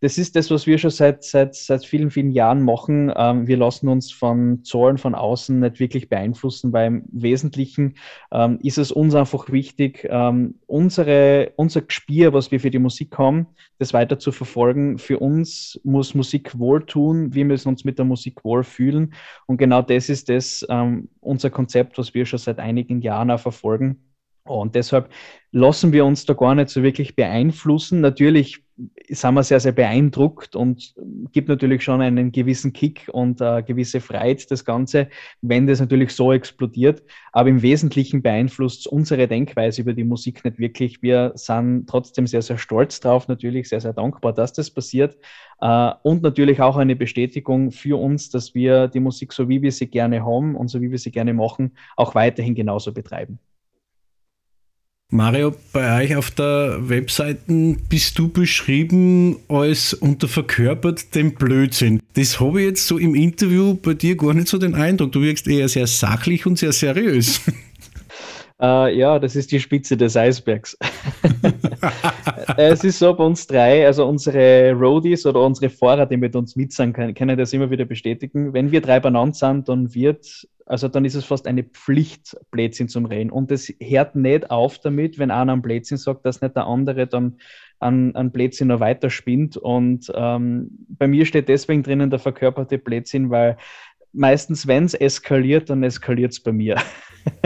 das 0.01 0.17
ist 0.17 0.37
das, 0.37 0.51
was 0.51 0.67
wir 0.67 0.79
schon 0.79 0.91
seit, 0.91 1.25
seit, 1.25 1.55
seit 1.55 1.85
vielen, 1.85 2.11
vielen 2.11 2.31
Jahren 2.31 2.63
machen. 2.63 3.13
Ähm, 3.17 3.47
wir 3.49 3.57
lassen 3.57 3.89
uns 3.89 4.13
von 4.13 4.63
Zahlen 4.65 4.99
von 4.99 5.15
außen 5.15 5.59
nicht 5.59 5.81
wirklich 5.81 6.09
beeinflussen, 6.09 6.73
weil 6.73 6.87
im 6.87 7.05
Wesentlichen 7.11 7.95
ähm, 8.31 8.59
ist 8.63 8.79
es 8.79 8.93
uns 8.93 9.15
einfach 9.15 9.51
wichtig, 9.51 10.07
ähm, 10.11 10.55
unsere, 10.67 11.53
unser 11.57 11.83
Gespier, 11.83 12.33
was 12.33 12.53
wir 12.53 12.61
für 12.61 12.71
die 12.71 12.79
Musik 12.79 13.19
haben, 13.19 13.47
das 13.79 13.93
weiter 13.93 14.19
zu 14.19 14.31
verfolgen. 14.31 14.99
Für 14.99 15.19
uns 15.19 15.81
muss 15.83 16.15
Musik 16.15 16.59
wohltun. 16.59 17.35
Wir 17.35 17.45
müssen 17.45 17.69
uns 17.69 17.85
mit 17.85 17.99
der 17.99 18.05
Musik 18.05 18.45
wohlfühlen. 18.45 19.15
Und 19.47 19.57
genau 19.57 19.83
das 19.83 20.09
ist 20.09 20.29
das, 20.29 20.65
ähm, 20.69 21.09
unser 21.21 21.51
Konzept, 21.51 21.99
was 21.99 22.15
wir 22.15 22.25
schon 22.25 22.39
seit 22.39 22.61
einigen 22.61 23.01
Jahren 23.01 23.31
auch 23.31 23.41
verfolgen. 23.41 24.05
Und 24.49 24.75
deshalb 24.75 25.11
lassen 25.53 25.93
wir 25.93 26.05
uns 26.05 26.27
da 26.27 26.35
gar 26.35 26.55
nicht 26.55 26.69
so 26.69 26.83
wirklich 26.83 27.17
beeinflussen. 27.17 28.01
Natürlich 28.01 28.63
sind 29.09 29.35
wir 29.35 29.43
sehr, 29.43 29.61
sehr 29.61 29.73
beeindruckt 29.73 30.55
und 30.55 30.95
gibt 31.33 31.49
natürlich 31.49 31.83
schon 31.83 32.01
einen 32.01 32.31
gewissen 32.31 32.73
Kick 32.73 33.09
und 33.13 33.41
äh, 33.41 33.63
gewisse 33.63 34.01
Freiheit 34.01 34.51
das 34.51 34.65
Ganze, 34.65 35.09
wenn 35.41 35.67
das 35.67 35.81
natürlich 35.81 36.13
so 36.13 36.33
explodiert. 36.33 37.03
Aber 37.33 37.49
im 37.49 37.63
Wesentlichen 37.63 38.23
beeinflusst 38.23 38.87
unsere 38.87 39.27
Denkweise 39.27 39.81
über 39.81 39.95
die 39.95 40.05
Musik 40.05 40.45
nicht 40.45 40.59
wirklich. 40.59 41.03
Wir 41.03 41.33
sind 41.35 41.89
trotzdem 41.89 42.27
sehr, 42.27 42.43
sehr 42.43 42.59
stolz 42.59 43.01
drauf, 43.01 43.27
natürlich 43.27 43.69
sehr, 43.69 43.81
sehr 43.81 43.95
dankbar, 43.95 44.33
dass 44.33 44.53
das 44.53 44.71
passiert. 44.71 45.17
Äh, 45.61 45.93
und 46.03 46.23
natürlich 46.23 46.61
auch 46.61 46.77
eine 46.77 46.95
Bestätigung 46.95 47.73
für 47.73 47.99
uns, 47.99 48.31
dass 48.31 48.55
wir 48.55 48.87
die 48.89 49.01
Musik 49.01 49.33
so 49.33 49.49
wie 49.49 49.63
wir 49.63 49.73
sie 49.73 49.89
gerne 49.89 50.25
haben 50.25 50.55
und 50.55 50.69
so 50.69 50.81
wie 50.81 50.91
wir 50.91 50.99
sie 50.99 51.11
gerne 51.11 51.33
machen, 51.33 51.73
auch 51.97 52.15
weiterhin 52.15 52.55
genauso 52.55 52.93
betreiben. 52.93 53.39
Mario, 55.11 55.55
bei 55.73 56.05
euch 56.05 56.17
auf 56.17 56.31
der 56.31 56.87
Webseite 56.87 57.41
bist 57.89 58.19
du 58.19 58.29
beschrieben 58.29 59.37
als 59.49 59.95
unterverkörpert 59.95 61.15
den 61.15 61.33
Blödsinn. 61.33 62.03
Das 62.13 62.41
habe 62.41 62.61
ich 62.61 62.67
jetzt 62.67 62.87
so 62.87 62.99
im 62.99 63.15
Interview 63.15 63.75
bei 63.75 63.95
dir 63.95 64.19
gar 64.19 64.35
nicht 64.35 64.49
so 64.49 64.59
den 64.59 64.75
Eindruck. 64.75 65.13
Du 65.13 65.23
wirkst 65.23 65.49
eher 65.49 65.67
sehr 65.71 65.87
sachlich 65.87 66.45
und 66.45 66.59
sehr 66.59 66.73
seriös. 66.73 67.41
Uh, 68.61 68.89
ja, 68.89 69.21
das 69.21 69.37
ist 69.37 69.53
die 69.53 69.61
Spitze 69.61 69.97
des 69.97 70.17
Eisbergs. 70.17 70.77
es 72.57 72.83
ist 72.83 72.99
so 72.99 73.15
bei 73.15 73.25
uns 73.25 73.47
drei, 73.47 73.87
also 73.87 74.05
unsere 74.05 74.73
Roadies 74.73 75.27
oder 75.27 75.45
unsere 75.45 75.71
Fahrer, 75.71 76.07
die 76.07 76.17
mit 76.17 76.35
uns 76.35 76.57
mitsingen 76.57 76.93
können, 76.93 77.15
können 77.15 77.39
das 77.39 77.53
immer 77.53 77.71
wieder 77.71 77.85
bestätigen. 77.85 78.53
Wenn 78.53 78.73
wir 78.73 78.81
drei 78.81 78.99
benannt 78.99 79.37
sind, 79.37 79.69
dann 79.69 79.95
wird 79.95 80.49
also 80.69 80.87
dann 80.87 81.05
ist 81.05 81.15
es 81.15 81.25
fast 81.25 81.47
eine 81.47 81.65
Pflicht, 81.65 82.37
Blödsinn 82.51 82.89
zum 82.89 83.07
Reden. 83.07 83.31
Und 83.31 83.51
es 83.51 83.73
hört 83.81 84.15
nicht 84.15 84.51
auf 84.51 84.79
damit, 84.79 85.19
wenn 85.19 85.31
einer 85.31 85.53
einen 85.53 85.63
Blödsinn 85.63 85.97
sagt, 85.97 86.27
dass 86.27 86.43
nicht 86.43 86.57
der 86.57 86.67
andere 86.67 87.07
dann 87.07 87.39
an, 87.79 88.15
an 88.15 88.31
Blödsinn 88.31 88.69
noch 88.69 88.81
weiter 88.81 89.09
spinnt. 89.09 89.57
Und 89.57 90.13
ähm, 90.15 90.69
bei 90.89 91.09
mir 91.09 91.25
steht 91.25 91.49
deswegen 91.49 91.83
drinnen 91.83 92.11
der 92.11 92.19
verkörperte 92.19 92.77
Blödsinn, 92.77 93.31
weil 93.31 93.57
meistens, 94.13 94.67
wenn 94.67 94.85
es 94.85 94.95
eskaliert, 94.95 95.71
dann 95.71 95.83
eskaliert 95.83 96.33
es 96.33 96.41
bei 96.41 96.53
mir. 96.53 96.77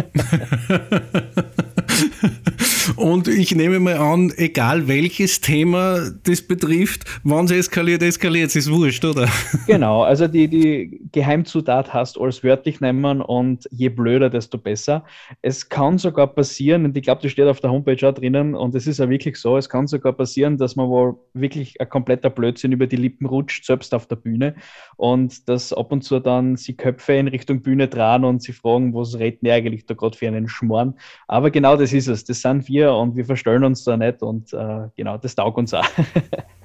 Und 2.97 3.29
ich 3.29 3.55
nehme 3.55 3.81
mal 3.81 3.97
an, 3.97 4.33
egal 4.37 4.89
welches 4.89 5.41
Thema 5.41 6.11
das 6.25 6.43
betrifft, 6.43 7.05
wann 7.23 7.47
es 7.47 7.53
eskaliert, 7.53 8.03
eskaliert 8.03 8.51
es, 8.51 8.57
ist 8.57 8.71
wurscht, 8.71 9.05
oder? 9.05 9.29
Genau, 9.67 10.03
also 10.03 10.27
die, 10.27 10.49
die 10.49 11.01
Geheimzutat 11.13 11.95
hast 11.95 12.19
alles 12.19 12.43
wörtlich 12.43 12.81
nehmen 12.81 13.21
und 13.21 13.69
je 13.71 13.89
blöder, 13.89 14.29
desto 14.29 14.59
besser. 14.59 15.05
Es 15.41 15.69
kann 15.69 15.99
sogar 15.99 16.27
passieren, 16.27 16.85
und 16.85 16.97
ich 16.97 17.05
glaube, 17.05 17.23
das 17.23 17.33
steht 17.33 17.47
auf 17.47 17.61
der 17.61 17.71
Homepage 17.71 18.09
auch 18.09 18.15
drinnen, 18.15 18.55
und 18.55 18.75
es 18.75 18.87
ist 18.87 18.99
ja 18.99 19.09
wirklich 19.09 19.37
so, 19.37 19.57
es 19.57 19.69
kann 19.69 19.87
sogar 19.87 20.13
passieren, 20.13 20.59
dass 20.59 20.77
man 20.77 20.89
wohl 20.89 21.17
wirklich 21.35 21.81
ein 21.81 21.89
kompletter 21.89 22.31
Blödsinn 22.31 22.73
über 22.73 22.87
die 22.87 22.97
Lippen 22.97 23.27
rutscht, 23.27 23.65
selbst 23.65 23.95
auf 23.95 24.07
der 24.07 24.17
Bühne, 24.17 24.55
und 24.97 25.49
dass 25.49 25.73
ab 25.73 25.93
und 25.93 26.03
zu 26.03 26.19
dann 26.19 26.57
sie 26.57 26.75
Köpfe 26.75 27.15
in 27.15 27.29
Richtung 27.29 27.63
Bühne 27.63 27.89
dran 27.89 28.25
und 28.25 28.43
sie 28.43 28.53
fragen, 28.53 28.95
was 28.95 29.19
redet 29.19 29.43
denn 29.43 29.51
eigentlich 29.51 29.72
da 29.87 29.95
gerade 29.95 30.17
für 30.17 30.29
einen 30.29 30.49
Schmoren. 30.49 30.95
Aber 31.29 31.51
genau 31.51 31.77
das 31.77 31.93
ist 31.93 32.09
es. 32.09 32.25
Das 32.25 32.41
sind 32.41 32.69
wir 32.69 32.93
und 32.93 33.17
wir 33.17 33.25
verstellen 33.25 33.65
uns 33.65 33.85
da 33.85 33.97
nicht 33.97 34.23
und 34.23 34.53
äh, 34.53 34.89
genau, 34.97 35.19
das 35.19 35.35
taugt 35.35 35.59
uns 35.59 35.75
auch. 35.75 35.89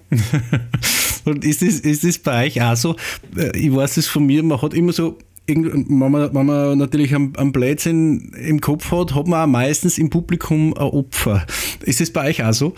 und 1.25 1.43
ist 1.43 1.61
das, 1.61 1.79
ist 1.79 2.03
das 2.03 2.19
bei 2.19 2.45
euch 2.45 2.61
auch 2.61 2.75
so? 2.75 2.95
Äh, 3.35 3.57
ich 3.57 3.73
weiß 3.73 3.97
es 3.97 4.07
von 4.07 4.25
mir, 4.25 4.43
man 4.43 4.61
hat 4.61 4.73
immer 4.73 4.91
so 4.91 5.17
wenn 5.47 5.87
man, 5.87 6.33
wenn 6.33 6.45
man 6.45 6.77
natürlich 6.77 7.15
einen, 7.15 7.35
einen 7.37 7.53
Blödsinn 7.53 8.33
im 8.37 8.59
Kopf 8.59 8.91
hat, 8.91 9.15
hat 9.15 9.27
man 9.27 9.43
auch 9.43 9.51
meistens 9.51 9.97
im 9.97 10.09
Publikum 10.09 10.73
ein 10.73 10.83
Opfer. 10.83 11.45
Ist 11.83 12.01
das 12.01 12.11
bei 12.11 12.29
euch 12.29 12.43
auch 12.43 12.53
so? 12.53 12.73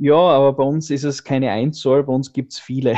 Ja, 0.00 0.14
aber 0.14 0.52
bei 0.52 0.62
uns 0.62 0.90
ist 0.90 1.02
es 1.02 1.24
keine 1.24 1.50
Einzahl, 1.50 2.04
bei 2.04 2.12
uns 2.12 2.32
gibt 2.32 2.52
es 2.52 2.60
viele. 2.60 2.96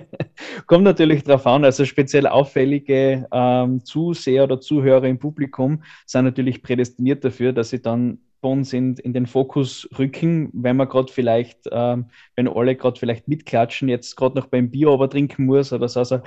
Kommt 0.66 0.84
natürlich 0.84 1.22
darauf 1.22 1.46
an, 1.46 1.64
also 1.64 1.84
speziell 1.84 2.26
auffällige 2.26 3.26
ähm, 3.30 3.84
Zuseher 3.84 4.44
oder 4.44 4.58
Zuhörer 4.60 5.04
im 5.04 5.18
Publikum 5.18 5.82
sind 6.06 6.24
natürlich 6.24 6.62
prädestiniert 6.62 7.24
dafür, 7.24 7.52
dass 7.52 7.70
sie 7.70 7.82
dann 7.82 8.20
uns 8.48 8.72
in, 8.72 8.94
in 8.96 9.12
den 9.12 9.26
Fokus 9.26 9.88
rücken, 9.98 10.50
wenn 10.52 10.76
man 10.76 10.88
gerade 10.88 11.12
vielleicht, 11.12 11.68
ähm, 11.70 12.06
wenn 12.36 12.48
alle 12.48 12.74
gerade 12.76 12.98
vielleicht 12.98 13.28
mitklatschen, 13.28 13.88
jetzt 13.88 14.16
gerade 14.16 14.38
noch 14.38 14.46
beim 14.46 14.70
Bier 14.70 14.88
aber 14.88 15.10
trinken 15.10 15.46
muss 15.46 15.72
oder 15.72 15.88
so. 15.88 16.00
Also 16.00 16.20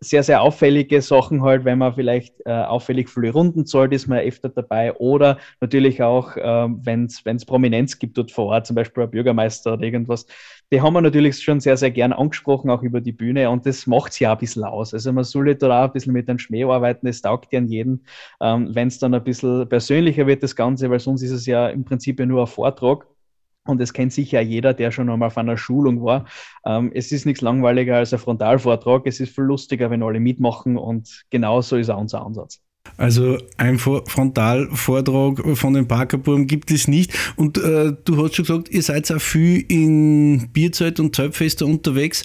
sehr, 0.00 0.22
sehr 0.22 0.42
auffällige 0.42 1.00
Sachen 1.00 1.42
halt, 1.42 1.64
wenn 1.64 1.78
man 1.78 1.94
vielleicht 1.94 2.34
äh, 2.44 2.52
auffällig 2.52 3.08
viele 3.08 3.32
Runden 3.32 3.66
zahlt, 3.66 3.92
ist 3.92 4.06
man 4.06 4.18
öfter 4.18 4.48
dabei. 4.48 4.92
Oder 4.94 5.38
natürlich 5.60 6.02
auch, 6.02 6.36
ähm, 6.36 6.80
wenn 6.82 7.06
es 7.06 7.44
Prominenz 7.44 7.98
gibt 7.98 8.18
dort 8.18 8.30
vor 8.30 8.46
Ort, 8.46 8.66
zum 8.66 8.76
Beispiel 8.76 9.04
ein 9.04 9.10
Bürgermeister 9.10 9.74
oder 9.74 9.82
irgendwas, 9.82 10.26
die 10.74 10.80
haben 10.80 10.92
wir 10.94 11.00
natürlich 11.00 11.40
schon 11.40 11.60
sehr, 11.60 11.76
sehr 11.76 11.92
gern 11.92 12.12
angesprochen, 12.12 12.68
auch 12.68 12.82
über 12.82 13.00
die 13.00 13.12
Bühne. 13.12 13.48
Und 13.48 13.64
das 13.64 13.86
macht 13.86 14.10
es 14.10 14.18
ja 14.18 14.32
ein 14.32 14.38
bisschen 14.38 14.64
aus. 14.64 14.92
Also 14.92 15.12
man 15.12 15.22
soll 15.22 15.54
da 15.54 15.84
auch 15.84 15.86
ein 15.86 15.92
bisschen 15.92 16.12
mit 16.12 16.28
dem 16.28 16.40
Schmäh 16.40 16.64
arbeiten, 16.64 17.06
es 17.06 17.22
taugt 17.22 17.52
ja 17.52 17.60
an 17.60 17.68
jeden, 17.68 18.04
ähm, 18.40 18.74
wenn 18.74 18.88
es 18.88 18.98
dann 18.98 19.14
ein 19.14 19.22
bisschen 19.22 19.68
persönlicher 19.68 20.26
wird, 20.26 20.42
das 20.42 20.56
Ganze, 20.56 20.90
weil 20.90 20.98
sonst 20.98 21.22
ist 21.22 21.30
es 21.30 21.46
ja 21.46 21.68
im 21.68 21.84
Prinzip 21.84 22.18
ja 22.18 22.26
nur 22.26 22.40
ein 22.40 22.48
Vortrag. 22.48 23.06
Und 23.66 23.80
es 23.80 23.92
kennt 23.92 24.12
sicher 24.12 24.40
jeder, 24.40 24.74
der 24.74 24.90
schon 24.90 25.08
einmal 25.08 25.28
auf 25.28 25.38
einer 25.38 25.56
Schulung 25.56 26.02
war. 26.04 26.26
Ähm, 26.66 26.90
es 26.92 27.12
ist 27.12 27.24
nichts 27.24 27.40
langweiliger 27.40 27.96
als 27.98 28.12
ein 28.12 28.18
Frontalvortrag. 28.18 29.06
Es 29.06 29.20
ist 29.20 29.32
viel 29.32 29.44
lustiger, 29.44 29.90
wenn 29.90 30.02
alle 30.02 30.18
mitmachen. 30.18 30.76
Und 30.76 31.24
genauso 31.30 31.76
ist 31.76 31.88
auch 31.88 32.00
unser 32.00 32.26
Ansatz. 32.26 32.63
Also 32.96 33.38
ein 33.56 33.78
Frontalvortrag 33.78 35.56
von 35.56 35.74
den 35.74 35.88
Parkerburm 35.88 36.46
gibt 36.46 36.70
es 36.70 36.86
nicht. 36.86 37.12
Und 37.36 37.58
äh, 37.58 37.92
du 38.04 38.22
hast 38.22 38.36
schon 38.36 38.44
gesagt, 38.44 38.70
ihr 38.70 38.82
seid 38.82 39.10
auch 39.10 39.20
viel 39.20 39.64
in 39.68 40.48
Bierzeit 40.52 41.00
und 41.00 41.16
Zeltfester 41.16 41.66
unterwegs. 41.66 42.24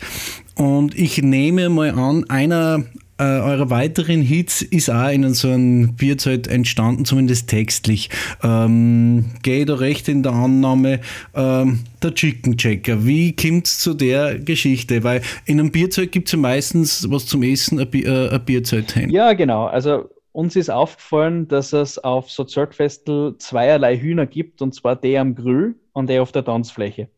Und 0.56 0.98
ich 0.98 1.22
nehme 1.22 1.70
mal 1.70 1.92
an, 1.92 2.30
einer 2.30 2.84
äh, 3.18 3.24
eurer 3.24 3.70
weiteren 3.70 4.22
Hits 4.22 4.62
ist 4.62 4.90
auch 4.90 5.10
in 5.10 5.34
so 5.34 5.50
einem 5.50 5.96
Bierzeit 5.96 6.48
entstanden, 6.48 7.04
zumindest 7.04 7.50
textlich. 7.50 8.10
Ähm, 8.44 9.26
Gehe 9.42 9.66
da 9.66 9.76
recht 9.76 10.08
in 10.08 10.24
der 10.24 10.32
Annahme, 10.32 11.02
ähm, 11.36 11.82
der 12.02 12.14
Chicken 12.14 12.58
Checker. 12.58 13.06
Wie 13.06 13.36
kommt 13.36 13.68
es 13.68 13.80
zu 13.80 13.94
der 13.94 14.40
Geschichte? 14.40 15.04
Weil 15.04 15.22
in 15.46 15.60
einem 15.60 15.72
Bierzeit 15.72 16.12
gibt 16.12 16.30
es 16.30 16.32
ja 16.32 16.40
meistens 16.40 17.10
was 17.10 17.26
zum 17.26 17.44
Essen, 17.44 17.80
ein, 17.80 17.92
äh, 17.92 18.30
ein 18.30 18.46
Bierzeit. 18.46 18.96
Ja, 19.10 19.34
genau. 19.34 19.66
Also 19.66 20.10
uns 20.40 20.56
ist 20.56 20.70
aufgefallen, 20.70 21.50
dass 21.50 21.74
es 21.74 21.98
auf 22.00 22.32
so 22.32 22.46
Zeltfestel 22.46 23.38
zweierlei 23.40 23.98
Hühner 23.98 24.26
gibt, 24.26 24.62
und 24.62 24.74
zwar 24.74 24.96
der 24.96 25.20
am 25.20 25.36
Grill 25.36 25.76
und 25.92 26.08
der 26.08 26.22
auf 26.22 26.32
der 26.32 26.46
Tanzfläche. 26.46 27.10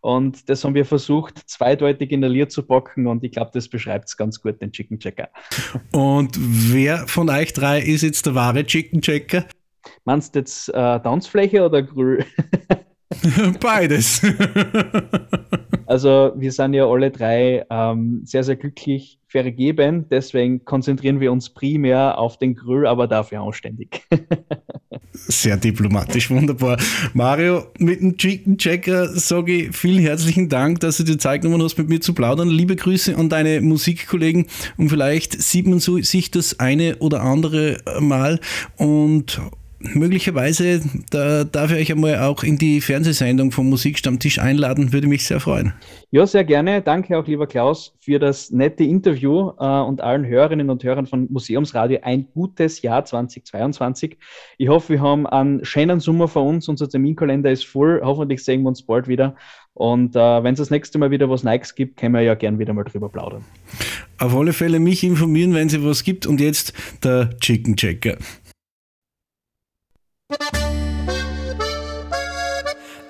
Und 0.00 0.48
das 0.48 0.64
haben 0.64 0.74
wir 0.74 0.86
versucht, 0.86 1.46
zweideutig 1.46 2.10
in 2.10 2.22
der 2.22 2.30
Lier 2.30 2.48
zu 2.48 2.62
packen 2.62 3.06
und 3.06 3.22
ich 3.22 3.32
glaube, 3.32 3.50
das 3.52 3.68
beschreibt 3.68 4.08
es 4.08 4.16
ganz 4.16 4.40
gut, 4.40 4.62
den 4.62 4.72
Chicken 4.72 4.98
Checker. 4.98 5.28
Und 5.92 6.34
wer 6.38 7.06
von 7.06 7.28
euch 7.28 7.52
drei 7.52 7.82
ist 7.82 8.00
jetzt 8.00 8.24
der 8.24 8.34
wahre 8.34 8.64
Chicken 8.64 9.02
Checker? 9.02 9.44
Meinst 10.06 10.34
du 10.34 10.38
jetzt 10.38 10.70
äh, 10.70 10.72
Tanzfläche 10.72 11.62
oder 11.62 11.82
Grill? 11.82 12.24
Beides. 13.60 14.22
also 15.86 16.32
wir 16.34 16.50
sind 16.50 16.72
ja 16.72 16.86
alle 16.86 17.10
drei 17.10 17.66
ähm, 17.68 18.22
sehr, 18.24 18.42
sehr 18.42 18.56
glücklich 18.56 19.19
vergeben. 19.30 20.06
Deswegen 20.10 20.64
konzentrieren 20.64 21.20
wir 21.20 21.32
uns 21.32 21.50
primär 21.50 22.18
auf 22.18 22.38
den 22.38 22.54
Grill, 22.54 22.86
aber 22.86 23.06
dafür 23.06 23.40
anständig. 23.40 24.02
Sehr 25.12 25.56
diplomatisch, 25.56 26.30
wunderbar. 26.30 26.78
Mario, 27.14 27.64
mit 27.78 28.00
dem 28.00 28.16
Chicken 28.16 28.58
Checker 28.58 29.08
sage 29.08 29.52
ich 29.52 29.76
vielen 29.76 30.00
herzlichen 30.00 30.48
Dank, 30.48 30.80
dass 30.80 30.96
du 30.96 31.04
dir 31.04 31.18
Zeit 31.18 31.42
genommen 31.42 31.62
hast, 31.62 31.78
mit 31.78 31.88
mir 31.88 32.00
zu 32.00 32.14
plaudern. 32.14 32.48
Liebe 32.48 32.76
Grüße 32.76 33.16
an 33.16 33.28
deine 33.28 33.60
Musikkollegen 33.60 34.46
und 34.76 34.88
vielleicht 34.88 35.40
sieht 35.40 35.66
man 35.66 35.78
so, 35.78 35.98
sich 35.98 36.30
das 36.30 36.58
eine 36.58 36.96
oder 36.98 37.22
andere 37.22 37.78
Mal 38.00 38.40
und 38.76 39.40
möglicherweise 39.80 40.80
da 41.10 41.44
darf 41.44 41.72
ich 41.72 41.78
euch 41.78 41.92
einmal 41.92 42.18
auch 42.20 42.42
in 42.42 42.58
die 42.58 42.80
Fernsehsendung 42.80 43.50
vom 43.50 43.68
Musikstammtisch 43.68 44.38
einladen, 44.38 44.92
würde 44.92 45.06
mich 45.06 45.26
sehr 45.26 45.40
freuen. 45.40 45.72
Ja, 46.10 46.26
sehr 46.26 46.44
gerne. 46.44 46.82
Danke 46.82 47.18
auch, 47.18 47.26
lieber 47.26 47.46
Klaus, 47.46 47.94
für 48.00 48.18
das 48.18 48.50
nette 48.50 48.84
Interview 48.84 49.52
äh, 49.58 49.64
und 49.64 50.00
allen 50.00 50.26
Hörerinnen 50.26 50.68
und 50.68 50.84
Hörern 50.84 51.06
von 51.06 51.28
Museumsradio 51.30 52.00
ein 52.02 52.26
gutes 52.34 52.82
Jahr 52.82 53.04
2022. 53.04 54.18
Ich 54.58 54.68
hoffe, 54.68 54.94
wir 54.94 55.00
haben 55.00 55.26
einen 55.26 55.64
schönen 55.64 56.00
Sommer 56.00 56.28
vor 56.28 56.44
uns. 56.44 56.68
Unser 56.68 56.88
Terminkalender 56.88 57.50
ist 57.50 57.64
voll. 57.64 58.00
Hoffentlich 58.02 58.44
sehen 58.44 58.62
wir 58.62 58.68
uns 58.68 58.82
bald 58.82 59.08
wieder. 59.08 59.36
Und 59.74 60.16
äh, 60.16 60.42
wenn 60.42 60.54
es 60.54 60.58
das 60.58 60.70
nächste 60.70 60.98
Mal 60.98 61.10
wieder 61.10 61.30
was 61.30 61.44
Neues 61.44 61.74
gibt, 61.74 61.96
können 61.96 62.14
wir 62.14 62.20
ja 62.22 62.34
gern 62.34 62.58
wieder 62.58 62.72
mal 62.72 62.84
drüber 62.84 63.08
plaudern. 63.08 63.44
Auf 64.18 64.36
alle 64.36 64.52
Fälle 64.52 64.78
mich 64.78 65.02
informieren, 65.04 65.54
wenn 65.54 65.68
es 65.68 65.82
was 65.82 66.04
gibt. 66.04 66.26
Und 66.26 66.40
jetzt 66.40 66.74
der 67.02 67.30
Chicken 67.40 67.76
Checker. 67.76 68.18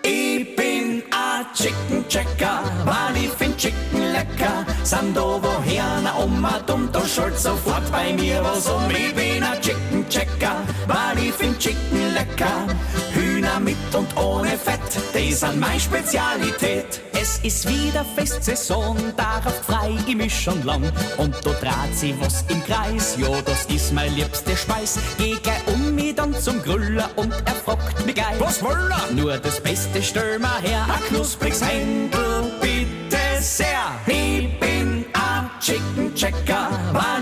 Ich 0.03 0.57
bin 0.57 1.03
a 1.13 1.45
Chicken 1.55 2.09
Checker, 2.09 2.63
weil 2.87 3.25
ich 3.25 3.31
find 3.31 3.59
Chicken 3.59 4.13
lecker. 4.13 4.65
Sind 4.85 5.15
da 5.15 5.21
woher, 5.21 6.01
na 6.03 6.17
Oma 6.17 6.61
dumm, 6.67 6.89
da 6.91 7.07
schuld 7.07 7.39
sofort 7.39 7.93
bei 7.93 8.15
mir 8.15 8.43
was 8.43 8.67
um. 8.69 8.91
Ich 8.91 9.15
bin 9.15 9.43
a 9.43 9.55
Chicken 9.61 10.09
Checker, 10.09 10.63
weil 10.87 11.19
ich 11.19 11.35
find 11.35 11.59
Chicken 11.59 12.15
lecker. 12.15 12.67
Hühner 13.13 13.61
mit 13.61 13.77
und 13.95 14.17
ohne 14.17 14.57
Fett, 14.57 14.81
die 15.15 15.35
sind 15.35 15.61
meine 15.61 15.79
Spezialität. 15.79 17.10
Es 17.21 17.39
ist 17.43 17.69
wieder 17.69 18.03
Festsaison, 18.17 18.97
darauf 19.15 19.55
frei 19.67 19.95
ich 20.07 20.17
mich 20.17 20.35
schon 20.35 20.65
lang. 20.65 20.83
Und 21.19 21.35
da 21.45 21.51
dreht 21.51 21.95
sie 21.95 22.15
was 22.19 22.45
im 22.49 22.65
Kreis, 22.65 23.15
ja, 23.19 23.29
das 23.45 23.67
ist 23.67 23.93
mein 23.93 24.15
liebste 24.15 24.57
Speis. 24.57 24.99
Geh 25.19 25.37
gleich 25.43 25.67
um 25.67 25.95
mich 25.95 26.15
dann 26.15 26.35
zum 26.35 26.63
Grüller 26.63 27.11
und 27.17 27.31
er 27.45 27.55
fragt 27.55 28.07
mich 28.07 28.15
geil. 28.15 28.37
Was 28.39 28.63
will 28.63 28.91
er? 28.91 29.13
Nur 29.13 29.37
das 29.37 29.61
Beste 29.61 30.03
stell 30.03 30.39
mal 30.39 30.63
her, 30.63 30.87
a 30.89 30.97
knuspriges 31.09 31.63
Händel, 31.63 32.53
bitte 32.63 33.19
sehr. 33.39 33.67
Ich 34.07 34.59
bin 34.59 35.05
a 35.13 35.51
Chicken 35.61 36.15
Checker, 36.15 36.71
weil 36.95 37.20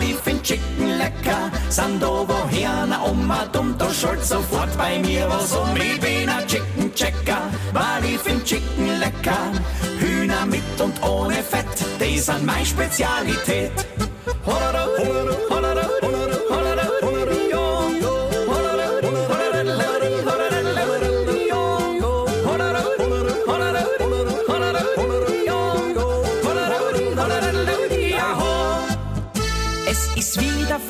Chicken 0.49 0.97
lecker. 0.97 1.51
Woher, 2.27 2.87
na 2.87 3.05
Oma 3.05 3.45
dumm, 3.53 3.77
da 3.77 3.93
schuld 3.93 4.25
sofort 4.25 4.75
bei 4.79 4.99
mir 4.99 5.29
was 5.29 5.55
um. 5.55 5.77
Ich 5.77 6.01
bin 6.01 6.27
a 6.27 6.41
Chicken 6.47 6.91
Checker, 6.95 7.51
weil 7.75 8.05
ich 8.07 8.19
find 8.19 8.43
Chicken 8.47 8.99
lecker. 8.99 9.53
Hühner 9.99 10.47
mit 10.47 10.81
und 10.81 11.03
ohne 11.03 11.43
Fett, 11.43 11.67
die 12.01 12.19
sind 12.19 12.47
meine 12.47 12.65
Spezialität. 12.65 13.73
Hollada, 14.47 14.87
hollada, 14.97 15.37
hollada, 15.51 15.58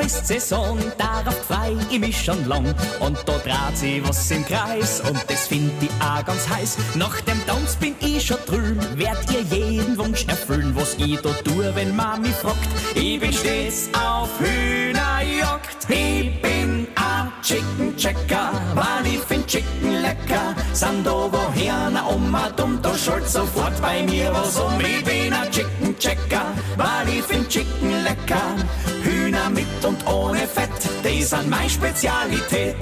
wieder 0.08 0.18
Festsaison, 0.18 0.78
darauf 0.96 1.36
frei 1.46 1.76
ich 1.90 2.00
mich 2.00 2.22
schon 2.22 2.46
lang. 2.46 2.74
Und 3.00 3.18
da 3.26 3.38
dreht 3.38 3.76
sich 3.76 4.06
was 4.06 4.30
im 4.30 4.44
Kreis 4.44 5.00
und 5.00 5.18
das 5.28 5.46
find 5.46 5.72
ich 5.82 5.90
auch 6.00 6.24
ganz 6.24 6.48
heiß. 6.48 6.78
Nach 6.94 7.20
dem 7.22 7.44
Tanz 7.46 7.76
bin 7.76 7.94
ich 8.00 8.26
schon 8.26 8.38
drüben, 8.46 8.80
werd 8.98 9.18
ihr 9.32 9.42
jeden 9.42 9.98
Wunsch 9.98 10.26
erfüllen, 10.26 10.74
was 10.74 10.94
ich 10.98 11.20
da 11.20 11.30
tue, 11.44 11.74
wenn 11.74 11.94
Mami 11.94 12.30
fragt. 12.30 12.58
Ich 12.94 13.20
bin 13.20 13.32
stets 13.32 13.88
auf 13.92 14.28
Hühnerjagd, 14.40 15.88
ich 15.88 16.40
bin 16.40 16.86
a 16.96 17.30
Chicken 17.42 17.96
Checker, 17.96 18.52
weil 18.74 19.14
ich 19.14 19.20
find 19.20 19.46
Chicken 19.46 20.02
lecker. 20.02 20.54
Sind 20.72 21.06
da 21.06 21.10
woher, 21.10 21.90
na 21.90 22.06
Oma 22.08 22.50
dumm, 22.56 22.78
da 22.82 22.96
schuld 22.96 23.28
sofort 23.28 23.80
bei 23.82 24.02
mir 24.02 24.32
was 24.32 24.58
um. 24.58 24.80
Ich 24.80 25.04
bin 25.04 25.32
a 25.32 25.46
Chicken 25.50 25.98
Checker, 25.98 26.46
weil 26.76 27.08
ich 27.08 27.22
find 27.24 27.48
Chicken 27.48 28.04
lecker. 28.04 28.56
Mit 29.50 29.84
und 29.84 30.06
ohne 30.06 30.46
Fett, 30.46 30.68
die 31.04 31.22
sind 31.22 31.48
meine 31.48 31.70
Spezialität. 31.70 32.76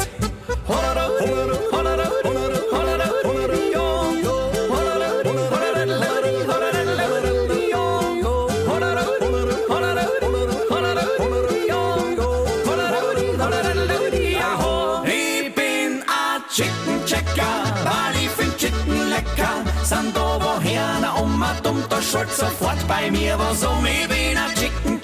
Ich 15.08 15.54
bin 15.54 16.02
a 16.08 16.40
Chicken 16.50 17.04
Checker, 17.06 17.42
weil 17.84 18.16
ich 18.22 18.30
find 18.30 18.56
Chicken 18.56 19.08
lecker. 19.10 19.62
Sind 19.84 20.16
da 20.16 20.38
woher, 20.40 20.98
na 21.00 21.14
Oma 21.20 21.54
dumm, 21.62 21.84
da 21.88 22.02
schuld 22.02 22.30
sofort 22.32 22.86
bei 22.88 23.10
mir 23.10 23.38
was 23.38 23.62
um. 23.64 23.86
Ich 23.86 24.08
bin 24.08 24.36
a 24.36 24.48
Chicken 24.58 24.95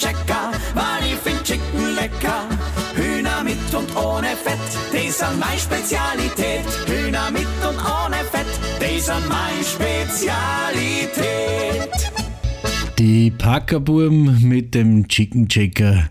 lecker. 2.02 2.48
Hühner 2.94 3.42
mit 3.44 3.74
und 3.74 3.96
ohne 3.96 4.36
Fett, 4.44 4.58
die 4.92 5.10
sind 5.10 5.38
meine 5.38 5.58
Spezialität. 5.58 6.66
Hühner 6.86 7.30
mit 7.30 7.46
und 7.68 7.78
ohne 7.78 8.24
Fett, 8.32 8.52
die 8.80 9.00
sind 9.00 9.28
meine 9.28 9.64
Spezialität. 9.64 11.22
Die 12.98 13.30
Packerburm 13.30 14.42
mit 14.42 14.74
dem 14.74 15.08
Chicken 15.08 15.48
Checker 15.48 16.08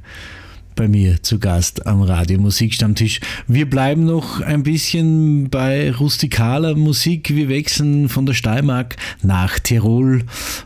bei 0.82 0.88
mir 0.88 1.21
zu 1.21 1.38
Gast 1.38 1.86
am 1.86 2.01
Radio 2.01 2.39
Musikstammtisch. 2.39 3.19
Wir 3.45 3.69
bleiben 3.69 4.03
noch 4.03 4.41
ein 4.41 4.63
bisschen 4.63 5.47
bei 5.51 5.91
rustikaler 5.91 6.73
Musik. 6.73 7.36
Wir 7.36 7.49
wechseln 7.49 8.09
von 8.09 8.25
der 8.25 8.34
Steiermark 8.34 8.95
nach 9.21 9.59
Tirol 9.59 10.23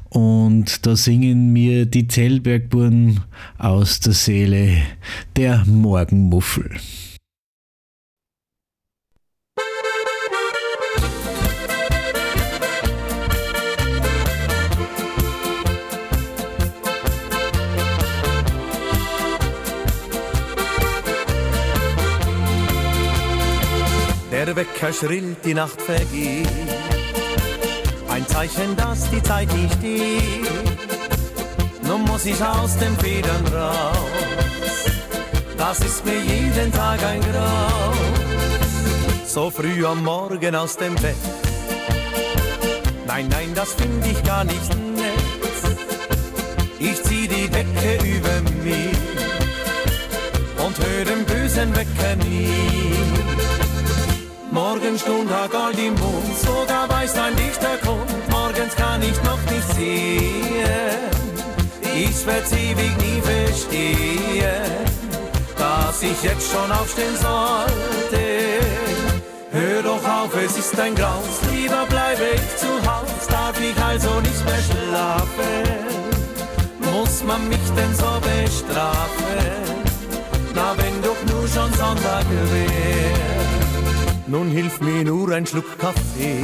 und 0.08 0.86
da 0.86 0.96
singen 0.96 1.52
mir 1.52 1.86
die 1.86 2.08
Zellbergburen 2.08 3.26
aus 3.58 4.00
der 4.00 4.14
Seele 4.14 4.78
der 5.36 5.66
Morgenmuffel. 5.66 6.70
Der 24.56 24.64
Wecker 24.64 24.94
schrillt, 24.94 25.44
die 25.44 25.54
Nacht 25.54 25.82
vergeht. 25.82 26.48
Ein 28.10 28.26
Zeichen, 28.28 28.76
dass 28.78 29.10
die 29.10 29.22
Zeit 29.22 29.54
nicht 29.54 29.74
steht. 29.74 30.48
Nun 31.84 32.04
muss 32.04 32.26
ich 32.26 32.42
aus 32.42 32.78
den 32.78 32.96
Federn 32.98 33.46
raus. 33.48 33.96
Das 35.58 35.80
ist 35.80 36.06
mir 36.06 36.20
jeden 36.20 36.72
Tag 36.72 37.04
ein 37.04 37.20
Grau. 37.20 37.94
So 39.26 39.50
früh 39.50 39.86
am 39.86 40.04
Morgen 40.04 40.56
aus 40.56 40.78
dem 40.78 40.96
Bett. 40.96 41.16
Nein, 43.08 43.28
nein, 43.30 43.52
das 43.56 43.74
finde 43.74 44.08
ich 44.08 44.24
gar 44.24 44.46
nicht 44.46 44.70
nett. 44.96 45.66
Ich 46.80 47.04
zieh 47.04 47.28
die 47.28 47.50
Decke 47.50 47.96
über 48.06 48.42
mich 48.64 48.98
und 50.66 50.78
höre 50.80 51.06
den 51.06 51.26
bösen 51.26 51.76
Wecker 51.76 52.16
nie. 52.24 53.65
Morgenstund 54.56 55.30
hat 55.30 55.52
Gold 55.52 55.78
im 55.78 55.96
Mund, 55.96 56.38
sogar 56.38 56.88
weiß 56.88 57.18
ein 57.18 57.36
Dichter 57.36 57.76
kommt. 57.84 58.30
Morgens 58.30 58.74
kann 58.74 59.02
ich 59.02 59.22
noch 59.24 59.42
nicht 59.52 59.68
sehen. 59.76 61.12
Ich 61.94 62.26
werd's 62.26 62.54
ewig 62.54 62.96
nie 63.04 63.22
verstehen, 63.22 64.64
dass 65.58 66.02
ich 66.02 66.24
jetzt 66.24 66.50
schon 66.50 66.72
aufstehen 66.72 67.18
sollte. 67.18 68.24
Hör 69.52 69.84
doch 69.84 70.06
auf, 70.08 70.34
es 70.42 70.58
ist 70.58 70.80
ein 70.80 70.96
Graus, 70.96 71.36
lieber 71.52 71.86
bleibe 71.90 72.24
ich 72.36 72.56
zu 72.56 72.72
Haus, 72.90 73.28
darf 73.28 73.60
ich 73.60 73.78
also 73.84 74.22
nicht 74.22 74.46
mehr 74.46 74.64
schlafen. 74.70 75.66
Muss 76.94 77.24
man 77.24 77.46
mich 77.50 77.68
denn 77.76 77.94
so 77.94 78.22
bestrafen? 78.22 79.52
Na, 80.54 80.74
wenn 80.78 81.02
doch 81.02 81.22
nur 81.30 81.46
schon 81.46 81.74
Sonntag 81.74 82.24
wäre. 82.54 83.65
Nun 84.28 84.50
hilft 84.50 84.82
mir 84.82 85.04
nur 85.04 85.32
ein 85.34 85.46
Schluck 85.46 85.78
Kaffee, 85.78 86.42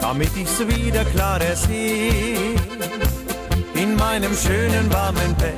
damit 0.00 0.30
ich's 0.36 0.58
wieder 0.66 1.04
klarer 1.04 1.54
sehe. 1.54 2.56
In 3.74 3.94
meinem 3.94 4.34
schönen 4.36 4.92
warmen 4.92 5.36
Bett, 5.36 5.54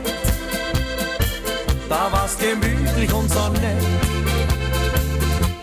da 1.88 2.12
war's 2.12 2.36
gemütlich 2.36 3.10
und 3.10 3.32
so 3.32 3.48
nett. 3.48 3.82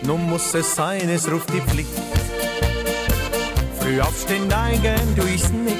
Nun 0.02 0.28
muss 0.28 0.52
es 0.54 0.74
sein, 0.74 1.08
es 1.08 1.30
ruft 1.30 1.52
die 1.52 1.60
Pflicht. 1.60 1.90
Früh 3.78 4.00
aufstehen, 4.00 4.48
neigen 4.48 5.14
tu 5.14 5.22
ich's 5.32 5.50
nicht. 5.50 5.76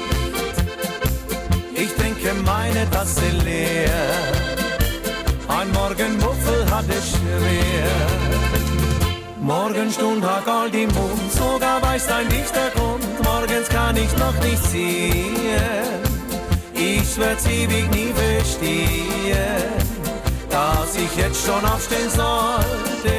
Ich 1.73 1.93
trinke 1.95 2.33
meine 2.45 2.89
Tasse 2.89 3.27
leer. 3.43 3.89
Ein 5.49 5.71
Morgenmuffel 5.71 6.71
hat 6.71 6.85
es 6.87 7.09
schwer. 7.09 8.38
Morgenstund 9.41 10.23
hat 10.25 10.45
Gold 10.45 10.75
im 10.75 10.89
Mund, 10.93 11.31
sogar 11.31 11.81
weiß 11.81 12.07
dein 12.07 12.27
Dichter 12.27 12.69
kommt. 12.75 13.23
Morgens 13.23 13.69
kann 13.69 13.95
ich 13.95 14.11
noch 14.17 14.33
nicht 14.43 14.63
sehen. 14.65 16.09
Ich 16.73 17.17
werd's 17.17 17.45
ewig 17.45 17.89
nie 17.91 18.13
verstehen, 18.13 19.37
dass 20.49 20.95
ich 20.95 21.15
jetzt 21.15 21.45
schon 21.45 21.63
aufstehen 21.65 22.09
sollte. 22.09 23.15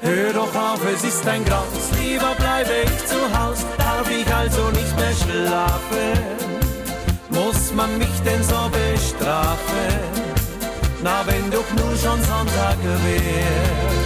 Hör 0.00 0.32
doch 0.32 0.54
auf, 0.54 0.80
es 0.94 1.04
ist 1.04 1.26
ein 1.28 1.44
Graus, 1.44 1.90
lieber 2.00 2.34
bleibe 2.38 2.70
ich 2.84 3.06
zu 3.06 3.16
Haus. 3.38 3.66
Darf 3.76 4.10
ich 4.10 4.34
also 4.34 4.70
nicht 4.70 4.96
mehr 4.96 5.12
schlafen? 5.12 6.36
Muss 7.28 7.72
man 7.74 7.98
mich 7.98 8.22
denn 8.24 8.42
so 8.42 8.70
bestrafen? 8.70 10.26
Na, 11.02 11.22
wenn 11.26 11.50
doch 11.50 11.70
nur 11.76 11.96
schon 11.96 12.22
Sonntag 12.22 12.78
wäre. 12.82 14.05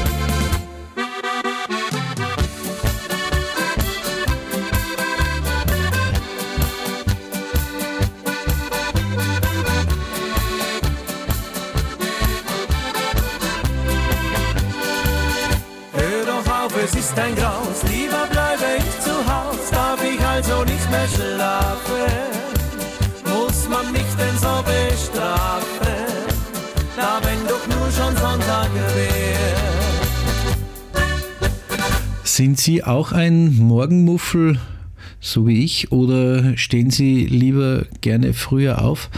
Ein 17.20 17.34
Graus, 17.34 17.82
lieber 17.90 18.26
bleibe 18.30 18.78
ich 18.78 19.00
zu 19.00 19.10
Haus, 19.10 19.70
darf 19.70 20.02
ich 20.02 20.20
also 20.20 20.64
nicht 20.64 20.90
mehr 20.90 21.06
schlafen, 21.08 22.12
muss 23.24 23.68
man 23.68 23.92
mich 23.92 24.10
denn 24.18 24.36
so 24.38 24.64
bestrafen, 24.64 26.06
na 26.96 27.20
wenn 27.22 27.46
doch 27.46 27.66
nur 27.66 27.90
schon 27.90 28.16
Sonntag 28.16 28.70
wäre. 28.94 29.56
Sind 32.24 32.58
Sie 32.58 32.84
auch 32.84 33.12
ein 33.12 33.56
Morgenmuffel, 33.56 34.58
so 35.20 35.46
wie 35.46 35.62
ich, 35.64 35.92
oder 35.92 36.56
stehen 36.56 36.90
Sie 36.90 37.26
lieber 37.26 37.84
gerne 38.00 38.32
früher 38.32 38.82
auf? 38.82 39.10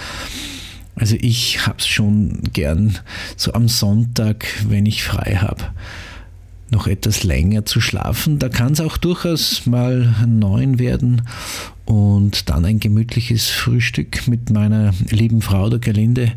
Also 0.97 1.17
ich 1.21 1.67
hab's 1.67 1.87
schon 1.87 2.43
gern 2.53 2.99
so 3.37 3.53
am 3.53 3.69
Sonntag, 3.69 4.47
wenn 4.69 4.87
ich 4.87 5.05
frei 5.05 5.39
habe 5.41 5.67
noch 6.73 6.87
etwas 6.87 7.23
länger 7.23 7.65
zu 7.65 7.81
schlafen. 7.81 8.39
Da 8.39 8.49
kann 8.49 8.73
es 8.73 8.81
auch 8.81 8.97
durchaus 8.97 9.67
mal 9.67 10.15
neun 10.27 10.79
werden 10.79 11.23
und 11.85 12.49
dann 12.49 12.65
ein 12.65 12.81
gemütliches 12.81 13.51
Frühstück 13.51 14.27
mit 14.27 14.51
meiner 14.51 14.93
lieben 15.11 15.43
Frau 15.43 15.69
der 15.69 15.79
Gelinde 15.79 16.33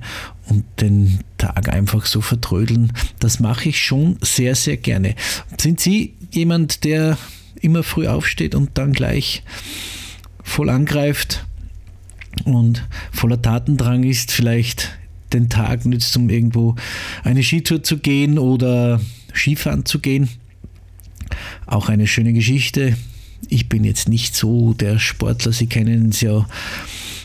und 0.48 0.66
den 0.82 1.20
Tag 1.38 1.70
einfach 1.70 2.06
so 2.06 2.22
vertrödeln. 2.22 2.92
Das 3.20 3.40
mache 3.40 3.70
ich 3.70 3.82
schon 3.82 4.18
sehr, 4.22 4.56
sehr 4.56 4.78
gerne. 4.78 5.16
Sind 5.58 5.80
Sie 5.80 6.14
jemand, 6.32 6.84
der 6.84 7.18
immer 7.62 7.84
früh 7.84 8.08
aufsteht 8.08 8.54
und 8.56 8.72
dann 8.78 8.92
gleich 8.92 9.44
voll 10.44 10.70
angreift 10.70 11.46
und 12.44 12.86
voller 13.12 13.42
Tatendrang 13.42 14.04
ist, 14.04 14.32
vielleicht 14.32 14.92
den 15.32 15.50
Tag 15.50 15.86
nützt, 15.86 16.16
um 16.18 16.30
irgendwo 16.30 16.76
eine 17.24 17.42
Skitour 17.42 17.84
zu 17.84 17.98
gehen 17.98 18.38
oder 18.38 19.00
Skifahren 19.36 19.86
zu 19.86 20.00
gehen. 20.00 20.30
Auch 21.66 21.90
eine 21.90 22.08
schöne 22.08 22.34
Geschichte. 22.34 22.96
Ich 23.50 23.70
bin 23.70 23.84
jetzt 23.84 24.10
nicht 24.10 24.36
so 24.36 24.74
der 24.74 25.00
Sportler, 25.00 25.52
Sie 25.52 25.68
kennen 25.68 26.10
es 26.10 26.22
ja 26.22 26.48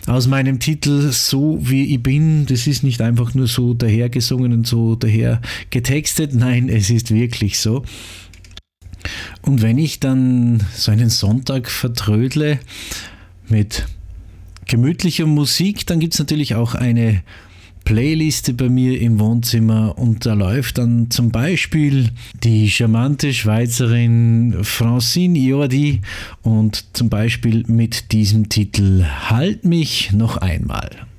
aus 0.07 0.27
meinem 0.27 0.59
Titel 0.59 1.13
So 1.13 1.59
wie 1.61 1.95
ich 1.95 2.03
bin. 2.03 2.47
Das 2.47 2.67
ist 2.67 2.83
nicht 2.83 3.01
einfach 3.01 3.35
nur 3.35 3.47
so 3.47 3.75
dahergesungen 3.75 4.53
und 4.53 4.67
so 4.67 4.97
daher 4.97 5.41
getextet. 5.71 6.35
Nein, 6.35 6.69
es 6.69 6.91
ist 6.91 7.13
wirklich 7.13 7.59
so. 7.59 7.85
Und 9.43 9.63
wenn 9.63 9.79
ich 9.79 10.01
dann 10.01 10.63
so 10.75 10.91
einen 10.91 11.11
Sonntag 11.11 11.71
vertrödle 11.71 12.59
mit 13.49 13.87
gemütlicher 14.67 15.27
Musik, 15.27 15.87
dann 15.87 16.01
gibt 16.01 16.15
es 16.15 16.19
natürlich 16.19 16.55
auch 16.55 16.75
eine 16.75 17.23
Playliste 17.85 18.55
bei 18.55 18.69
mir 18.69 19.01
im 19.01 19.19
Wohnzimmer 19.19 19.99
und 19.99 20.27
da 20.27 20.35
läuft 20.35 20.79
dann 20.79 21.11
zum 21.11 21.31
Beispiel 21.31 22.11
die 22.43 22.71
charmante 22.71 23.33
Schweizerin 23.35 24.59
Francine 24.63 25.39
Jordi 25.39 26.01
und 26.43 26.97
zum 26.97 27.09
Beispiel 27.09 27.65
mit 27.67 28.13
diesem 28.13 28.49
Titel 28.49 29.05
Halt 29.29 29.65
mich 29.65 30.13
noch 30.13 30.37
einmal. 30.37 31.10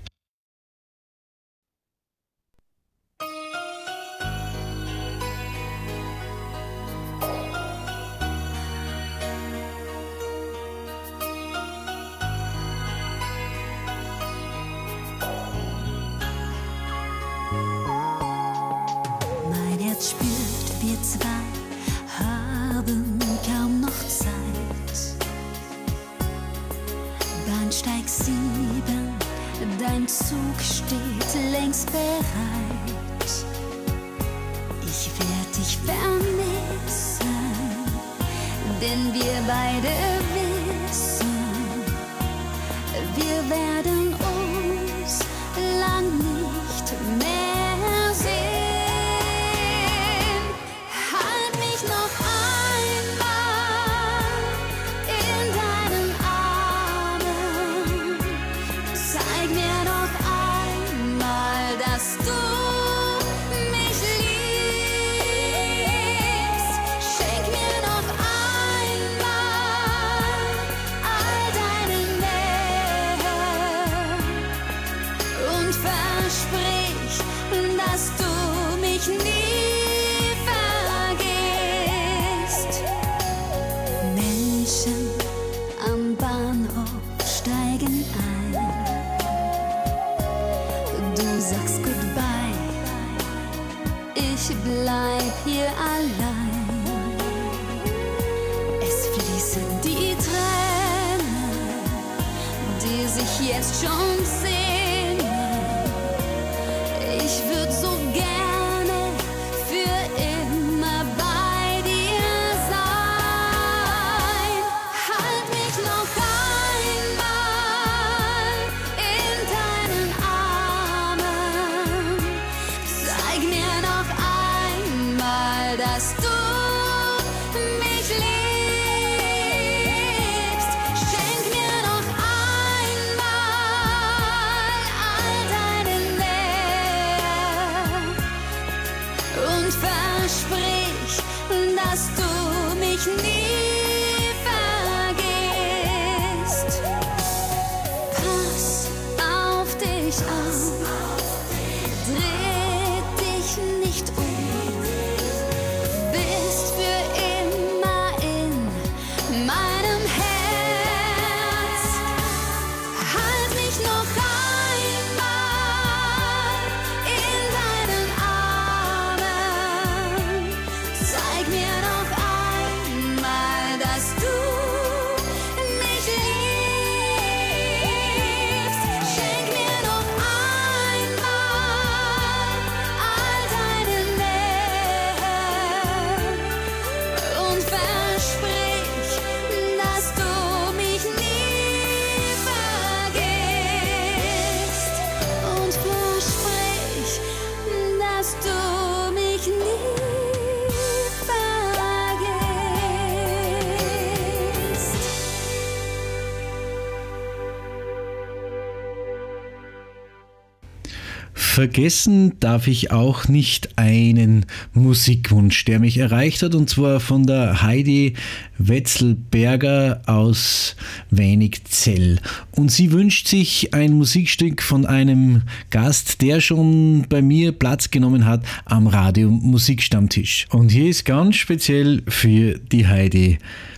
Vergessen 211.61 212.39
darf 212.39 212.65
ich 212.65 212.89
auch 212.89 213.27
nicht 213.27 213.77
einen 213.77 214.47
Musikwunsch, 214.73 215.63
der 215.65 215.79
mich 215.79 215.99
erreicht 215.99 216.41
hat, 216.41 216.55
und 216.55 216.71
zwar 216.71 216.99
von 216.99 217.27
der 217.27 217.61
Heidi 217.61 218.15
Wetzelberger 218.57 220.01
aus 220.07 220.75
Wenigzell. 221.11 222.17
Und 222.49 222.71
sie 222.71 222.91
wünscht 222.91 223.27
sich 223.27 223.75
ein 223.75 223.93
Musikstück 223.93 224.63
von 224.63 224.87
einem 224.87 225.43
Gast, 225.69 226.23
der 226.23 226.41
schon 226.41 227.05
bei 227.07 227.21
mir 227.21 227.51
Platz 227.51 227.91
genommen 227.91 228.25
hat 228.25 228.43
am 228.65 228.87
Radio 228.87 229.29
Musikstammtisch. 229.29 230.47
Und 230.49 230.71
hier 230.71 230.89
ist 230.89 231.05
ganz 231.05 231.35
speziell 231.35 232.01
für 232.07 232.57
die 232.57 232.87
Heidi 232.87 233.37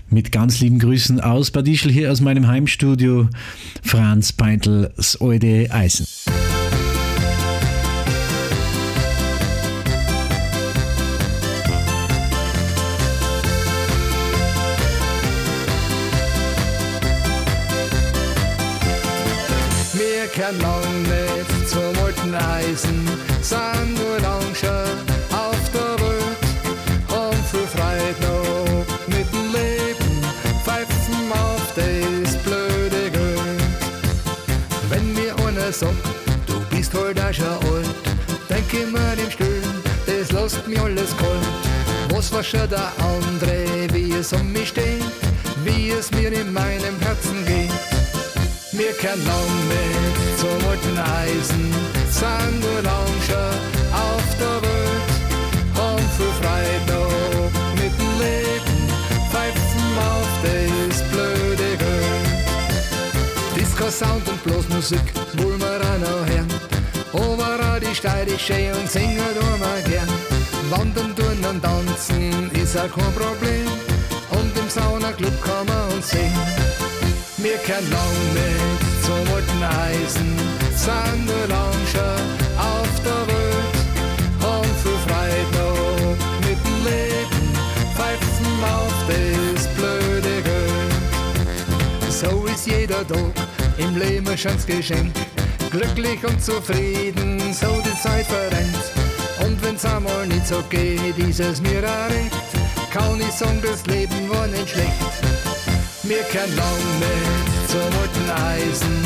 mit 0.10 0.32
ganz 0.32 0.62
lieben 0.62 0.80
Grüßen 0.80 1.20
aus 1.20 1.52
Bad 1.52 1.68
Ischl 1.68 1.92
hier 1.92 2.14
aus 2.14 2.22
meinem 2.22 2.48
Heimstudio 2.48 3.28
Franz 3.82 4.32
Peintels 4.32 5.20
Eude 5.20 5.68
Eisen. 5.70 6.08
Lang 20.38 21.04
nicht 21.04 21.70
zum 21.70 21.94
alten 22.04 22.34
Eisen, 22.34 23.08
sind 23.42 23.94
nur 23.96 24.20
lang 24.20 24.56
schon 24.56 24.98
auf 25.32 25.70
der 25.72 25.94
Welt, 26.04 26.44
haben 27.08 27.44
viel 27.52 27.68
Freude 27.68 28.16
noch 28.22 28.86
mit 29.08 29.32
dem 29.32 29.54
Leben, 29.54 30.22
pfeifen 30.64 31.32
auf 31.32 31.74
das 31.76 32.36
blöde 32.38 33.12
Geld. 33.12 33.64
Wenn 34.90 35.14
mir 35.14 35.36
einer 35.46 35.72
sagt, 35.72 35.94
du 36.48 36.60
bist 36.76 36.94
halt 36.94 37.20
auch 37.20 37.34
schon 37.34 37.48
alt, 37.48 37.96
denk 38.50 38.74
ich 38.74 38.92
mir 38.92 39.16
dem 39.16 39.30
Stillen, 39.30 39.84
das 40.08 40.32
lässt 40.32 40.68
mir 40.68 40.82
alles 40.82 41.16
kalt. 41.18 42.10
Was 42.10 42.32
war 42.34 42.44
schon 42.44 42.70
der 42.70 42.92
andere, 42.98 43.88
wie 43.94 44.14
es 44.14 44.34
um 44.34 44.52
mich 44.52 44.70
steht, 44.70 45.04
wie 45.64 45.92
es 45.92 46.12
mir 46.12 46.32
in 46.32 46.52
meinem 46.52 46.73
sind 52.24 52.60
nur 52.62 52.82
lang 52.82 53.14
auf 53.92 54.28
der 54.40 54.58
Welt, 54.66 55.10
haben 55.76 56.08
viel 56.16 56.34
Freude 56.40 57.02
mit 57.80 57.94
dem 58.00 58.14
Leben, 58.24 58.80
pfeifen 59.30 59.88
auf 60.12 60.32
das 60.44 61.02
blöde 61.12 61.70
Geld. 61.84 62.28
Disco 63.56 63.90
Sound 63.90 64.28
und 64.30 64.44
bloß 64.44 64.70
Musik 64.70 65.08
wollen 65.38 65.60
wir 65.60 65.82
auch 65.90 66.00
noch 66.06 66.26
hören, 66.32 66.52
aber 67.14 67.76
auch 67.76 67.80
die 67.80 67.96
steirische 67.96 68.72
und 68.78 68.90
singen 68.90 69.34
tun 69.38 69.60
wir 69.60 69.82
gern. 69.90 70.10
Wandern, 70.70 71.16
tun 71.16 71.40
und 71.50 71.62
tanzen 71.62 72.50
ist 72.52 72.78
auch 72.78 72.92
kein 72.96 73.14
Problem 73.14 73.68
und 74.32 74.58
im 74.58 74.70
Saunaclub 74.70 75.42
kann 75.44 75.66
man 75.68 75.92
uns 75.94 76.10
sehen. 76.10 77.13
Kennen 77.44 77.92
lang 77.92 78.34
mit 78.34 79.04
zum 79.04 79.36
alten 79.36 79.64
Eisen, 79.64 80.34
sind 80.78 81.28
lang 81.50 81.76
schon 81.92 82.26
auf 82.58 82.88
der 83.04 83.28
Welt, 83.28 83.76
viel 84.82 84.98
Freude 85.06 85.46
noch 85.52 86.48
mit 86.48 86.58
dem 86.66 86.86
Leben, 86.86 87.46
pfeifen 87.96 88.64
auf 88.64 88.94
das 89.10 89.68
blöde 89.76 90.42
Geld. 90.42 92.10
So 92.10 92.46
ist 92.46 92.66
jeder 92.66 93.06
Tag 93.06 93.34
im 93.78 93.98
Leben 93.98 94.38
schönes 94.38 94.66
Geschenk, 94.66 95.14
glücklich 95.70 96.24
und 96.26 96.42
zufrieden, 96.42 97.54
so 97.54 97.68
die 97.86 98.02
Zeit 98.02 98.26
verrennt. 98.26 98.86
Und 99.46 99.62
wenn's 99.62 99.84
einmal 99.84 100.28
nicht 100.28 100.48
so 100.48 100.64
geht, 100.70 101.18
ist 101.18 101.42
es 101.42 101.60
mir 101.60 101.84
recht, 101.84 102.32
kann 102.90 103.20
ich 103.20 103.34
sagen, 103.34 103.62
das 103.62 103.86
Leben 103.86 104.30
war 104.30 104.48
nicht 104.48 104.70
schlecht. 104.70 105.33
Wir 106.06 106.22
kennen 106.24 106.54
lang 106.58 107.00
mit 107.00 107.70
zum 107.70 107.80
alten 107.80 108.30
Eisen, 108.30 109.06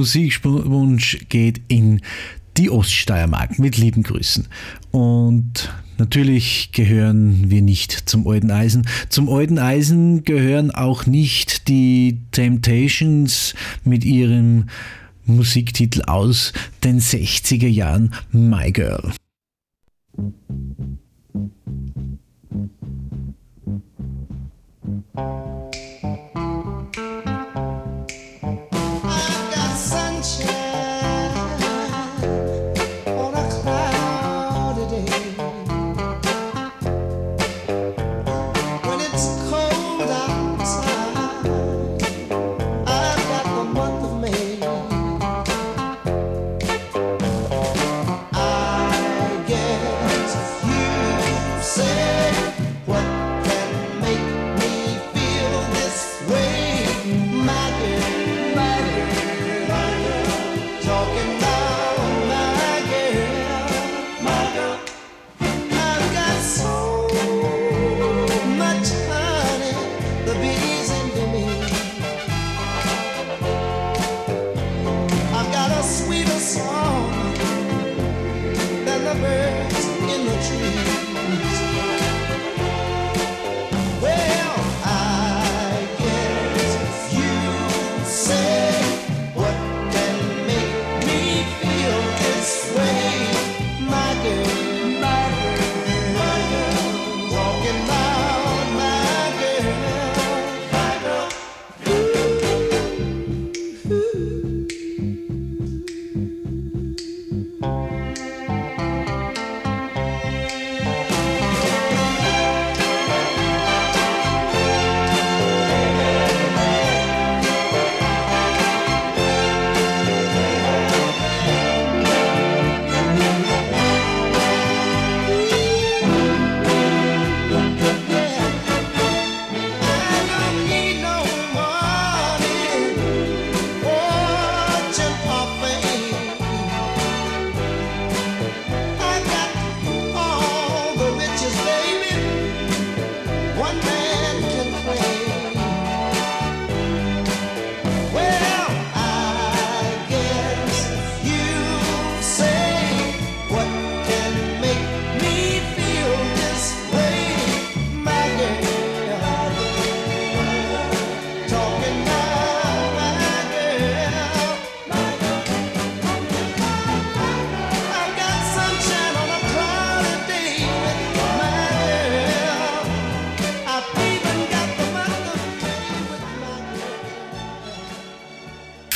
Musikwunsch 0.00 1.26
geht 1.28 1.60
in 1.68 2.00
die 2.56 2.70
Oststeiermark 2.70 3.58
mit 3.58 3.76
lieben 3.76 4.02
Grüßen. 4.02 4.48
Und 4.92 5.70
natürlich 5.98 6.72
gehören 6.72 7.50
wir 7.50 7.60
nicht 7.60 8.08
zum 8.08 8.26
alten 8.26 8.50
Eisen. 8.50 8.86
Zum 9.10 9.28
alten 9.28 9.58
Eisen 9.58 10.24
gehören 10.24 10.70
auch 10.70 11.04
nicht 11.04 11.68
die 11.68 12.18
Temptations 12.32 13.54
mit 13.84 14.06
ihrem 14.06 14.70
Musiktitel 15.26 16.00
aus 16.06 16.54
den 16.82 16.98
60er 16.98 17.68
Jahren 17.68 18.14
My 18.32 18.72
Girl. 18.72 19.12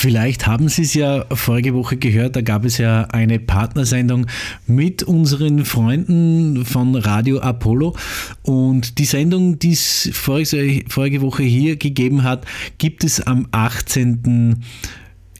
Vielleicht 0.04 0.46
haben 0.46 0.68
Sie 0.68 0.82
es 0.82 0.92
ja 0.92 1.24
vorige 1.32 1.72
Woche 1.72 1.96
gehört, 1.96 2.36
da 2.36 2.42
gab 2.42 2.66
es 2.66 2.76
ja 2.76 3.04
eine 3.04 3.38
Partnersendung 3.38 4.26
mit 4.66 5.02
unseren 5.02 5.64
Freunden 5.64 6.66
von 6.66 6.94
Radio 6.94 7.38
Apollo 7.38 7.96
und 8.42 8.98
die 8.98 9.06
Sendung, 9.06 9.58
die 9.58 9.72
es 9.72 10.10
vorige, 10.12 10.84
vorige 10.90 11.22
Woche 11.22 11.42
hier 11.42 11.76
gegeben 11.76 12.22
hat, 12.22 12.44
gibt 12.76 13.02
es 13.02 13.26
am 13.26 13.48
18. 13.52 14.62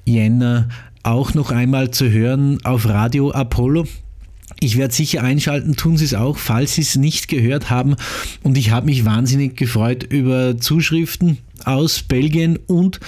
Jänner 0.06 0.70
auch 1.02 1.34
noch 1.34 1.50
einmal 1.50 1.90
zu 1.90 2.10
hören 2.10 2.58
auf 2.64 2.88
Radio 2.88 3.32
Apollo. 3.32 3.84
Ich 4.60 4.78
werde 4.78 4.94
sicher 4.94 5.22
einschalten, 5.22 5.76
tun 5.76 5.98
Sie 5.98 6.06
es 6.06 6.14
auch, 6.14 6.38
falls 6.38 6.76
Sie 6.76 6.80
es 6.80 6.96
nicht 6.96 7.28
gehört 7.28 7.68
haben. 7.68 7.96
Und 8.42 8.56
ich 8.56 8.70
habe 8.70 8.86
mich 8.86 9.04
wahnsinnig 9.04 9.56
gefreut 9.56 10.04
über 10.04 10.56
Zuschriften 10.56 11.36
aus 11.66 12.02
Belgien 12.02 12.58
und 12.66 13.00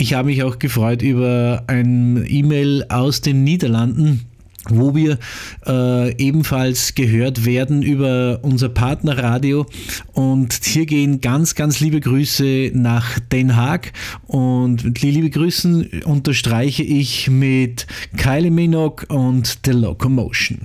ich 0.00 0.14
habe 0.14 0.28
mich 0.28 0.42
auch 0.42 0.58
gefreut 0.58 1.02
über 1.02 1.64
ein 1.66 2.24
E-Mail 2.28 2.84
aus 2.88 3.20
den 3.20 3.44
Niederlanden 3.44 4.24
wo 4.70 4.94
wir 4.94 5.18
äh, 5.66 6.14
ebenfalls 6.16 6.94
gehört 6.94 7.46
werden 7.46 7.80
über 7.80 8.40
unser 8.42 8.68
Partnerradio. 8.68 9.64
Und 10.12 10.52
hier 10.62 10.84
gehen 10.84 11.22
ganz, 11.22 11.54
ganz 11.54 11.80
liebe 11.80 12.00
Grüße 12.00 12.72
nach 12.74 13.18
Den 13.18 13.56
Haag. 13.56 13.92
Und 14.26 15.02
die 15.02 15.10
liebe 15.10 15.30
Grüßen 15.30 16.02
unterstreiche 16.04 16.82
ich 16.82 17.30
mit 17.30 17.86
Kylie 18.18 18.50
Minogue 18.50 19.06
und 19.08 19.60
The 19.64 19.72
Locomotion. 19.72 20.58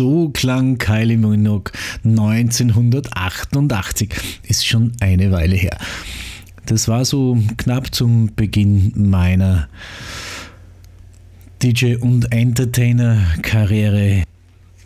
So 0.00 0.30
klang 0.30 0.78
Kylie 0.78 1.18
Minogue 1.18 1.70
1988. 2.04 4.14
Ist 4.44 4.66
schon 4.66 4.92
eine 4.98 5.30
Weile 5.30 5.56
her. 5.56 5.76
Das 6.64 6.88
war 6.88 7.04
so 7.04 7.36
knapp 7.58 7.94
zum 7.94 8.34
Beginn 8.34 8.94
meiner 8.96 9.68
DJ- 11.62 11.96
und 11.96 12.32
Entertainer-Karriere. 12.32 14.22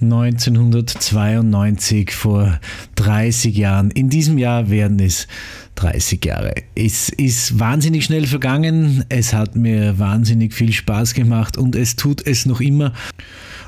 1992 0.00 2.10
vor 2.10 2.58
30 2.96 3.56
Jahren. 3.56 3.92
In 3.92 4.10
diesem 4.10 4.36
Jahr 4.36 4.68
werden 4.68 4.98
es 4.98 5.28
30 5.76 6.24
Jahre. 6.24 6.54
Es 6.74 7.08
ist 7.08 7.60
wahnsinnig 7.60 8.04
schnell 8.04 8.26
vergangen. 8.26 9.04
Es 9.10 9.32
hat 9.32 9.54
mir 9.54 9.96
wahnsinnig 10.00 10.54
viel 10.54 10.72
Spaß 10.72 11.14
gemacht 11.14 11.56
und 11.56 11.76
es 11.76 11.94
tut 11.94 12.26
es 12.26 12.46
noch 12.46 12.60
immer 12.60 12.92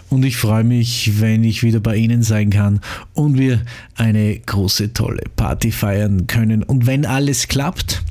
und 0.09 0.25
ich 0.25 0.37
freue 0.37 0.65
mich, 0.65 1.21
wenn 1.21 1.45
ich 1.45 1.63
wieder 1.63 1.81
bei 1.81 1.97
Ihnen 1.97 2.23
sein 2.23 2.51
kann 2.51 2.81
und 3.13 3.39
wir 3.39 3.63
eine 3.97 4.39
große, 4.39 4.93
tolle 4.93 5.23
Party 5.37 5.73
feiern 5.73 6.27
können. 6.27 6.63
Und 6.63 6.87
wenn 6.87 7.05
alles 7.05 7.49
klappt, 7.49 8.03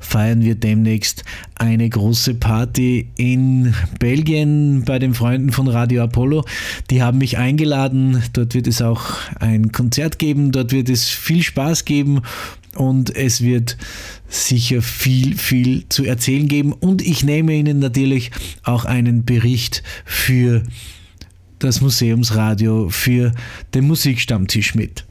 feiern 0.00 0.42
wir 0.42 0.54
demnächst 0.54 1.24
eine 1.56 1.88
große 1.88 2.34
Party 2.34 3.08
in 3.16 3.74
Belgien 3.98 4.84
bei 4.84 4.98
den 4.98 5.14
Freunden 5.14 5.52
von 5.52 5.68
Radio 5.68 6.04
Apollo. 6.04 6.44
Die 6.90 7.02
haben 7.02 7.18
mich 7.18 7.38
eingeladen. 7.38 8.22
Dort 8.32 8.54
wird 8.54 8.66
es 8.66 8.82
auch 8.82 9.16
ein 9.40 9.72
Konzert 9.72 10.18
geben. 10.18 10.52
Dort 10.52 10.72
wird 10.72 10.88
es 10.88 11.08
viel 11.08 11.42
Spaß 11.42 11.84
geben. 11.84 12.22
und 12.76 13.14
es 13.14 13.40
wird 13.40 13.76
sicher 14.28 14.82
viel, 14.82 15.36
viel 15.36 15.88
zu 15.88 16.04
erzählen 16.04 16.48
geben 16.48 16.72
und 16.72 17.02
ich 17.02 17.22
nehme 17.22 17.54
Ihnen 17.54 17.78
natürlich 17.78 18.32
auch 18.64 18.84
einen 18.84 19.24
Bericht 19.24 19.84
für 20.04 20.64
das 21.64 21.80
Museumsradio, 21.80 22.90
für 22.90 23.32
den 23.72 23.86
Musikstammtisch 23.86 24.74
mit. 24.74 25.06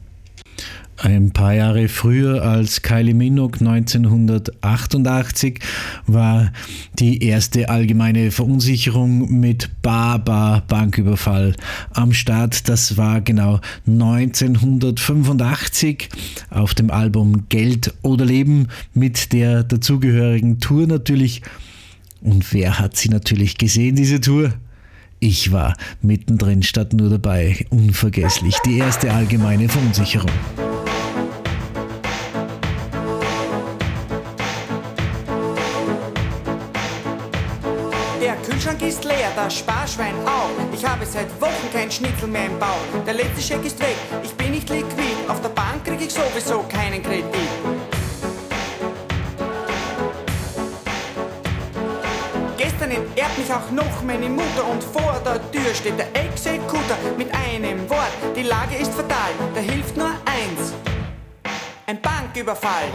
Ein 0.96 1.32
paar 1.32 1.52
Jahre 1.52 1.88
früher 1.88 2.44
als 2.44 2.82
Kylie 2.82 3.14
Minogue 3.14 3.58
1988 3.58 5.58
war 6.06 6.52
die 7.00 7.24
erste 7.24 7.70
allgemeine 7.70 8.30
Verunsicherung 8.30 9.40
mit 9.40 9.68
Baba 9.82 10.62
Banküberfall 10.68 11.56
am 11.92 12.12
Start. 12.12 12.68
Das 12.68 12.96
war 12.96 13.20
genau 13.20 13.58
1985 13.88 16.08
auf 16.50 16.74
dem 16.74 16.92
Album 16.92 17.48
Geld 17.48 17.92
oder 18.02 18.24
Leben 18.24 18.68
mit 18.94 19.32
der 19.32 19.64
dazugehörigen 19.64 20.60
Tour 20.60 20.86
natürlich. 20.86 21.42
Und 22.20 22.52
wer 22.52 22.78
hat 22.78 22.96
sie 22.96 23.08
natürlich 23.08 23.58
gesehen, 23.58 23.96
diese 23.96 24.20
Tour? 24.20 24.54
Ich 25.26 25.52
war 25.52 25.74
mittendrin 26.02 26.62
statt 26.62 26.92
nur 26.92 27.08
dabei. 27.08 27.64
Unvergesslich. 27.70 28.58
Die 28.66 28.76
erste 28.76 29.10
allgemeine 29.10 29.70
Verunsicherung. 29.70 30.30
Kühlschrank 38.64 38.82
ist 38.82 39.04
leer, 39.04 39.30
das 39.36 39.58
Sparschwein 39.58 40.14
auch. 40.26 40.50
Ich 40.72 40.84
habe 40.84 41.04
seit 41.06 41.28
Wochen 41.40 41.70
kein 41.72 41.90
Schnitzel 41.90 42.28
mehr 42.28 42.46
im 42.46 42.58
Bauch. 42.58 43.04
Der 43.06 43.14
letzte 43.14 43.40
Scheck 43.40 43.64
ist 43.64 43.78
weg, 43.80 43.96
ich 44.22 44.32
bin 44.32 44.52
nicht 44.52 44.68
liquid. 44.68 45.16
Auf 45.28 45.40
der 45.40 45.50
Bank 45.50 45.84
krieg 45.84 46.00
ich 46.00 46.12
sowieso 46.12 46.62
keinen 46.68 47.02
Kredit. 47.02 47.24
Gestern 52.84 53.02
entehrt 53.02 53.38
mich 53.38 53.50
auch 53.50 53.70
noch 53.70 54.02
meine 54.02 54.28
Mutter 54.28 54.68
und 54.70 54.84
vor 54.84 55.18
der 55.24 55.40
Tür 55.50 55.74
steht 55.74 55.98
der 55.98 56.08
Exekutor 56.14 56.98
mit 57.16 57.28
einem 57.34 57.88
Wort. 57.88 58.12
Die 58.36 58.42
Lage 58.42 58.76
ist 58.76 58.92
fatal, 58.92 59.30
da 59.54 59.60
hilft 59.60 59.96
nur 59.96 60.10
eins. 60.26 60.74
Ein 61.86 62.00
Banküberfall. 62.02 62.88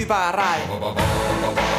überall. 0.00 1.69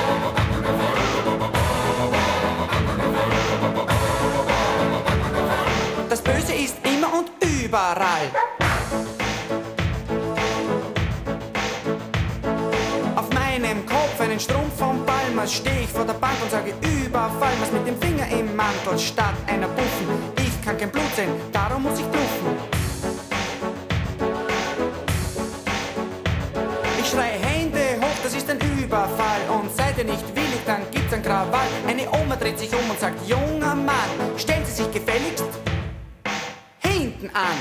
Strumpf 14.41 14.77
vom 14.77 15.05
Palmas 15.05 15.53
stehe 15.53 15.81
ich 15.83 15.89
vor 15.89 16.05
der 16.05 16.13
Bank 16.13 16.35
und 16.41 16.51
sage 16.51 16.73
Überfall, 16.81 17.53
was 17.59 17.71
mit 17.71 17.87
dem 17.87 17.97
Finger 18.01 18.27
im 18.27 18.55
Mantel 18.55 18.97
statt 18.97 19.35
einer 19.47 19.67
Buffen. 19.67 20.07
Ich 20.37 20.65
kann 20.65 20.77
kein 20.77 20.89
Blut 20.89 21.15
sehen, 21.15 21.31
darum 21.51 21.83
muss 21.83 21.99
ich 21.99 22.05
bluffen. 22.05 22.57
Ich 26.99 27.09
schreie 27.09 27.41
Überfall 28.91 29.41
und 29.49 29.73
seid 29.73 29.97
ihr 29.99 30.03
nicht 30.03 30.35
willig, 30.35 30.59
dann 30.65 30.81
gibt's 30.91 31.13
ein 31.13 31.23
Krawall. 31.23 31.67
Eine 31.87 32.09
Oma 32.11 32.35
dreht 32.35 32.59
sich 32.59 32.69
um 32.73 32.89
und 32.89 32.99
sagt, 32.99 33.25
junger 33.25 33.73
Mann, 33.73 34.37
stellen 34.37 34.65
Sie 34.65 34.83
sich 34.83 34.91
gefälligst 34.91 35.45
hinten 36.79 37.29
an. 37.33 37.55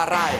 Überall. 0.00 0.34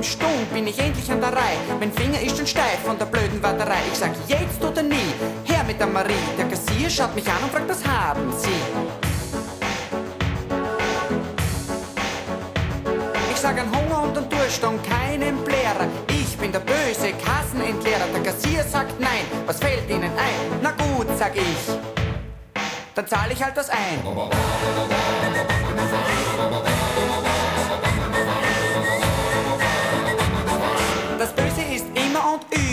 Stunde 0.00 0.46
bin 0.54 0.66
ich 0.66 0.78
endlich 0.78 1.10
an 1.10 1.20
der 1.20 1.32
Reihe. 1.32 1.58
Mein 1.80 1.92
Finger 1.92 2.20
ist 2.20 2.36
schon 2.36 2.46
steif 2.46 2.78
von 2.84 2.96
der 2.96 3.06
blöden 3.06 3.42
Warterei. 3.42 3.80
Ich 3.92 3.98
sag 3.98 4.12
jetzt 4.28 4.62
oder 4.64 4.82
nie, 4.82 5.12
her 5.44 5.64
mit 5.66 5.80
der 5.80 5.88
Marie. 5.88 6.14
Der 6.38 6.46
Kassier 6.46 6.88
schaut 6.88 7.14
mich 7.16 7.26
an 7.26 7.42
und 7.42 7.50
fragt, 7.50 7.68
was 7.68 7.84
haben 7.84 8.32
Sie? 8.38 9.07
Hunger 14.48 14.68
und 14.68 14.78
und 14.78 14.88
keinen 14.88 15.44
Blärer. 15.44 15.88
Ich 16.08 16.36
bin 16.38 16.52
der 16.52 16.60
böse 16.60 17.12
Kassenentleerer. 17.24 18.06
Der 18.14 18.22
Kassier 18.22 18.64
sagt 18.64 18.98
nein, 18.98 19.24
was 19.46 19.58
fällt 19.58 19.88
Ihnen 19.90 20.04
ein? 20.04 20.60
Na 20.62 20.70
gut, 20.70 21.06
sag 21.18 21.36
ich. 21.36 21.42
Dann 22.94 23.06
zahle 23.06 23.32
ich 23.32 23.42
halt 23.42 23.56
was 23.56 23.68
ein. 23.70 24.02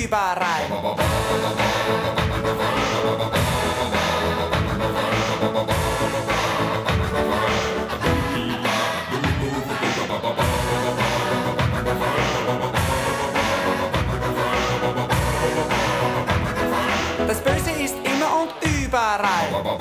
überall. 0.03 0.45
Und 18.95 19.01
überall. 19.01 19.75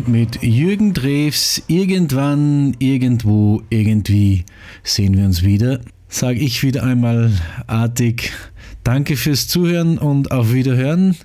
Mit 0.09 0.43
Jürgen 0.43 0.93
Drews 0.95 1.63
irgendwann, 1.69 2.75
irgendwo, 2.79 3.63
irgendwie 3.71 4.45
sehen 4.83 5.17
wir 5.17 5.25
uns 5.25 5.43
wieder. 5.43 5.81
Sage 6.09 6.39
ich 6.39 6.63
wieder 6.63 6.83
einmal 6.85 7.33
artig 7.67 8.33
Danke 8.87 9.17
fürs 9.17 9.49
Zuhören 9.49 9.99
und 9.99 10.31
auf 10.31 10.53
Wiederhören. 10.53 11.17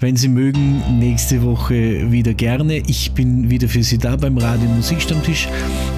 Wenn 0.00 0.16
Sie 0.16 0.28
mögen, 0.28 0.82
nächste 0.98 1.42
Woche 1.42 2.12
wieder 2.12 2.34
gerne. 2.34 2.82
Ich 2.86 3.12
bin 3.12 3.48
wieder 3.48 3.68
für 3.68 3.82
Sie 3.82 3.96
da 3.96 4.16
beim 4.16 4.36
Radio 4.36 4.68
Musikstammtisch. 4.68 5.48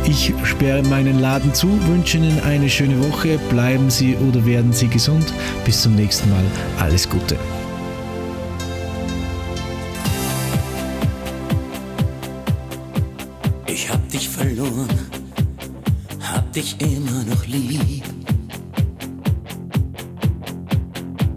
Ich 0.06 0.32
sperre 0.44 0.84
meinen 0.84 1.18
Laden 1.18 1.52
zu, 1.54 1.66
wünsche 1.88 2.18
Ihnen 2.18 2.38
eine 2.44 2.70
schöne 2.70 3.00
Woche. 3.00 3.40
Bleiben 3.50 3.90
Sie 3.90 4.14
oder 4.14 4.46
werden 4.46 4.72
Sie 4.72 4.86
gesund. 4.86 5.34
Bis 5.64 5.82
zum 5.82 5.96
nächsten 5.96 6.30
Mal. 6.30 6.44
Alles 6.78 7.10
Gute. 7.10 7.36
Dich 16.56 16.80
immer 16.80 17.22
noch 17.24 17.46
lieb. 17.46 18.02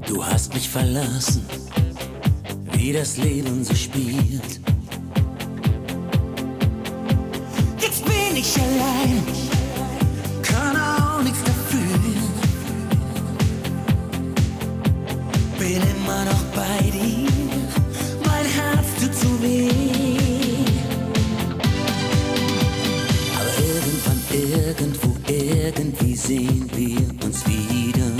Du 0.07 0.23
hast 0.23 0.53
mich 0.53 0.69
verlassen, 0.69 1.43
wie 2.71 2.93
das 2.93 3.17
Leben 3.17 3.65
so 3.65 3.75
spielt. 3.75 4.61
Jetzt 7.81 8.05
bin 8.05 8.37
ich 8.37 8.57
allein, 8.57 9.23
sehen 26.19 26.69
wir 26.75 27.25
uns 27.25 27.45
wieder. 27.47 28.11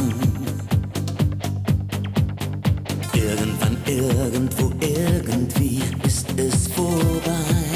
Irgendwann, 3.13 3.77
irgendwo, 3.85 4.71
irgendwie 4.79 5.81
ist 6.03 6.27
es 6.37 6.67
vorbei. 6.69 7.68